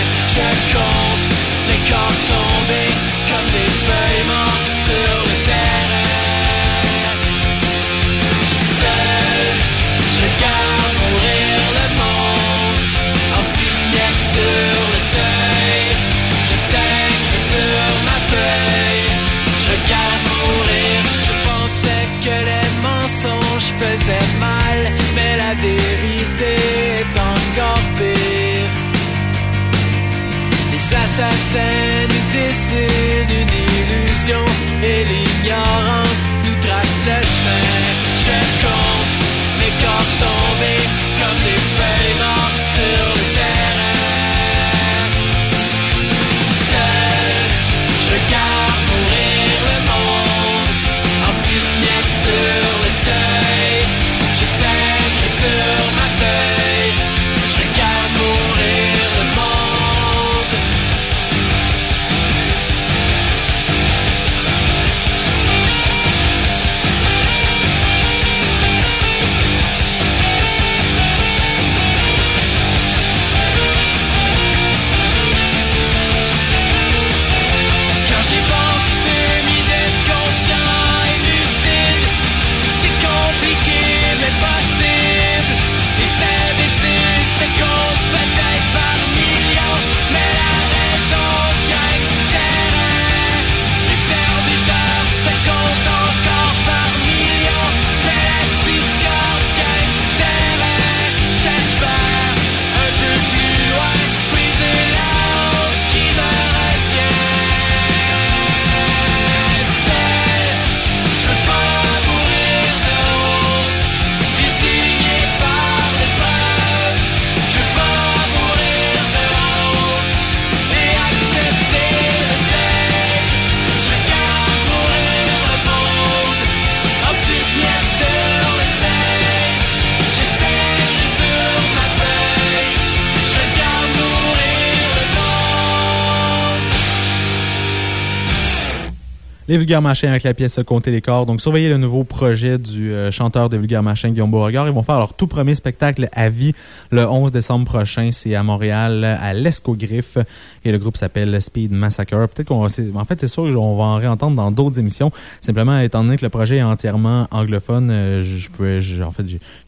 Les 139.55 139.59
Vulgaires 139.59 139.82
Machins 139.82 140.09
avec 140.09 140.24
la 140.24 140.34
pièce 140.34 140.59
Compter 140.66 140.90
les 140.90 141.00
corps. 141.00 141.26
Donc, 141.26 141.40
surveillez 141.40 141.68
le 141.68 141.76
nouveau 141.76 142.02
projet 142.02 142.59
du 142.59 142.92
euh, 142.92 143.12
chanteur 143.12 143.48
des 143.48 143.57
Vulgaires 143.57 143.84
Machins, 143.84 144.11
Guillaume 144.11 144.32
Beauregard. 144.32 144.66
Ils 144.66 144.74
vont 144.74 144.82
faire 144.82 144.98
leur 144.98 145.14
tout 145.14 145.28
premier 145.28 145.55
spectacle 145.55 146.09
à 146.12 146.28
vie 146.28 146.55
le 146.90 147.09
11 147.09 147.30
décembre 147.30 147.64
prochain. 147.64 148.11
C'est 148.11 148.34
à 148.34 148.42
Montréal, 148.42 149.05
à 149.05 149.32
l'Escogriffe. 149.32 150.18
Et 150.64 150.72
le 150.72 150.78
groupe 150.78 150.96
s'appelle 150.96 151.40
Speed 151.40 151.70
Massacre. 151.70 152.16
Peut-être 152.26 152.48
qu'on 152.48 152.66
va, 152.66 152.66
en 152.96 153.05
fait, 153.05 153.20
c'est 153.20 153.28
sûr 153.28 153.44
qu'on 153.44 153.76
va 153.76 153.84
en 153.84 153.94
réentendre 153.94 154.34
dans 154.34 154.50
d'autres 154.50 154.80
émissions. 154.80 155.12
Simplement, 155.40 155.78
étant 155.78 156.02
donné 156.02 156.16
que 156.16 156.24
le 156.24 156.30
projet 156.30 156.57
est 156.57 156.62
entièrement 156.64 157.28
anglophone, 157.30 157.90
euh, 157.92 158.24
je, 158.24 158.48
pouvais, 158.50 158.80
en 159.05 159.12
fait, 159.12 159.24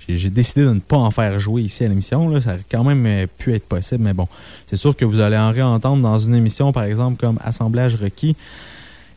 j'ai- 0.09 0.31
décidé 0.31 0.65
de 0.65 0.71
ne 0.71 0.81
pas 0.81 0.97
en 0.97 1.13
faire 1.13 1.39
jouer 1.39 1.63
ici 1.63 1.85
à 1.85 1.89
l'émission. 1.89 2.29
Ça 2.41 2.55
aurait 2.55 2.61
quand 2.69 2.83
même 2.83 3.07
euh, 3.07 3.27
pu 3.39 3.55
être 3.55 3.67
possible, 3.67 4.03
mais 4.03 4.15
bon, 4.15 4.27
c'est 4.67 4.75
sûr 4.75 4.97
que 4.97 5.05
vous 5.05 5.21
allez 5.21 5.37
en 5.37 5.53
réentendre 5.53 6.03
dans 6.03 6.19
une 6.19 6.35
émission, 6.35 6.73
par 6.73 6.83
exemple, 6.83 7.19
comme 7.21 7.39
Assemblage 7.45 7.95
requis. 7.95 8.35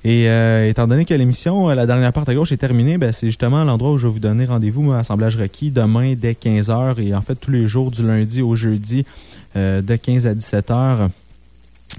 Et 0.06 0.30
euh, 0.30 0.70
étant 0.70 0.88
donné 0.88 1.04
que 1.04 1.14
l'émission, 1.14 1.70
euh, 1.70 1.76
la 1.76 1.86
dernière 1.86 2.14
part 2.14 2.24
à 2.28 2.34
gauche, 2.34 2.54
est 2.54 2.58
terminée, 2.58 2.98
ben, 2.98 3.12
c'est 3.12 3.28
justement 3.28 3.66
l'endroit 3.66 3.92
où 3.92 3.98
je 3.98 4.08
vais 4.08 4.14
vous 4.14 4.20
donner 4.20 4.46
rendez-vous, 4.46 4.82
moi, 4.82 5.00
Assemblage 5.00 5.36
requis, 5.36 5.72
demain 5.72 6.14
dès 6.16 6.34
15h 6.34 7.02
et 7.02 7.14
en 7.14 7.22
fait 7.22 7.36
tous 7.36 7.52
les 7.52 7.68
jours 7.68 7.92
du 7.92 8.06
lundi 8.08 8.42
au 8.42 8.56
jeudi 8.56 9.06
euh, 9.58 9.82
de 9.82 9.96
15 9.96 10.28
à 10.28 10.34
17h. 10.34 11.10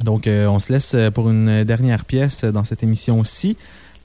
Donc, 0.04 0.28
on 0.28 0.58
se 0.60 0.72
laisse 0.72 0.96
pour 1.12 1.28
une 1.30 1.64
dernière 1.64 2.04
pièce 2.04 2.44
dans 2.44 2.62
cette 2.62 2.82
émission-ci. 2.84 3.56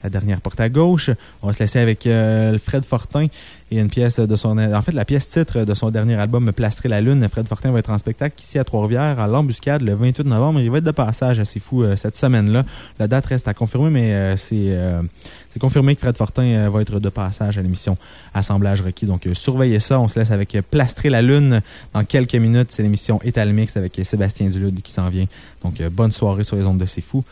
La 0.06 0.10
dernière 0.10 0.40
porte 0.40 0.60
à 0.60 0.68
gauche. 0.68 1.10
On 1.42 1.48
va 1.48 1.52
se 1.52 1.58
laisser 1.58 1.80
avec 1.80 2.06
euh, 2.06 2.56
Fred 2.64 2.84
Fortin 2.84 3.26
et 3.72 3.80
une 3.80 3.88
pièce 3.88 4.20
de 4.20 4.36
son. 4.36 4.56
En 4.56 4.80
fait, 4.80 4.92
la 4.92 5.04
pièce 5.04 5.28
titre 5.28 5.64
de 5.64 5.74
son 5.74 5.90
dernier 5.90 6.14
album, 6.14 6.52
Plastrer 6.52 6.88
la 6.88 7.00
Lune. 7.00 7.28
Fred 7.28 7.48
Fortin 7.48 7.72
va 7.72 7.80
être 7.80 7.90
en 7.90 7.98
spectacle 7.98 8.40
ici 8.40 8.56
à 8.56 8.62
Trois-Rivières, 8.62 9.18
à 9.18 9.26
l'Embuscade, 9.26 9.82
le 9.82 9.94
28 9.94 10.24
novembre. 10.26 10.60
Il 10.60 10.70
va 10.70 10.78
être 10.78 10.84
de 10.84 10.92
passage 10.92 11.40
assez 11.40 11.58
fou 11.58 11.82
euh, 11.82 11.96
cette 11.96 12.14
semaine-là. 12.14 12.64
La 13.00 13.08
date 13.08 13.26
reste 13.26 13.48
à 13.48 13.54
confirmer, 13.54 13.90
mais 13.90 14.14
euh, 14.14 14.36
c'est 14.36 15.58
confirmé 15.58 15.96
que 15.96 16.02
Fred 16.02 16.16
Fortin 16.16 16.70
va 16.70 16.82
être 16.82 17.00
de 17.00 17.08
passage 17.08 17.58
à 17.58 17.62
l'émission 17.62 17.98
Assemblage 18.32 18.82
requis. 18.82 19.06
Donc, 19.06 19.28
surveillez 19.32 19.80
ça. 19.80 19.98
On 19.98 20.06
se 20.06 20.20
laisse 20.20 20.30
avec 20.30 20.56
Plastrer 20.70 21.08
la 21.08 21.20
Lune 21.20 21.62
dans 21.94 22.04
quelques 22.04 22.36
minutes. 22.36 22.68
C'est 22.70 22.84
l'émission 22.84 23.18
Étal 23.24 23.52
Mix 23.52 23.76
avec 23.76 24.00
Sébastien 24.04 24.48
Dulude 24.50 24.82
qui 24.82 24.92
s'en 24.92 25.08
vient. 25.08 25.26
Donc, 25.64 25.82
bonne 25.90 26.12
soirée 26.12 26.44
sur 26.44 26.54
les 26.54 26.64
ondes 26.64 26.78
de 26.78 26.86
C'est 26.86 27.00
Fou 27.00 27.24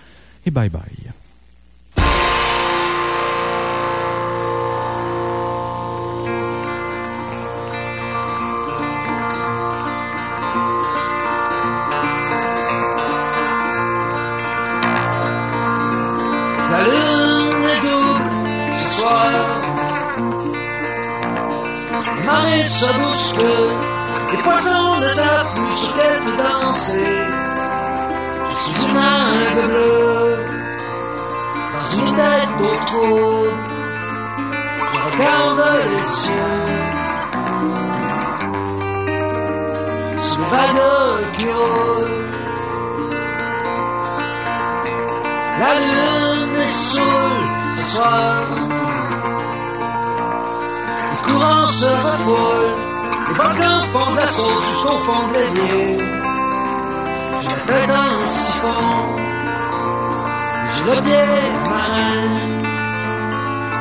et 0.45 0.51
bye 0.51 0.71
bye. 0.71 1.15
Les 53.35 53.41
volcans 53.43 53.85
font 53.93 54.13
de 54.13 54.17
la 54.17 54.27
sauce 54.29 54.71
jusqu'au 54.71 54.97
fond 54.99 55.29
de 55.29 55.35
l'évier. 55.35 55.99
J'ai 57.43 57.49
la 57.49 57.57
tête 57.67 57.91
en 57.91 58.29
siphon. 58.29 58.69
J'ai 60.73 60.85
le 60.85 60.97
pied 61.03 61.27
marin. 61.69 62.29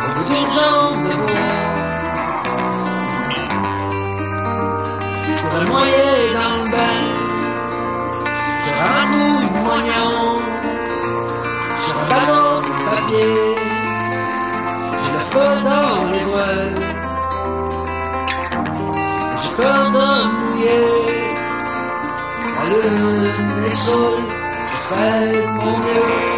Au 0.06 0.18
bout 0.18 0.26
d'une 0.26 0.51
jambe 0.58 1.04
de 1.08 1.16
bois. 1.18 1.53
La 23.74 23.80
lune 23.80 23.82
est 23.82 23.90
saoule, 24.92 26.33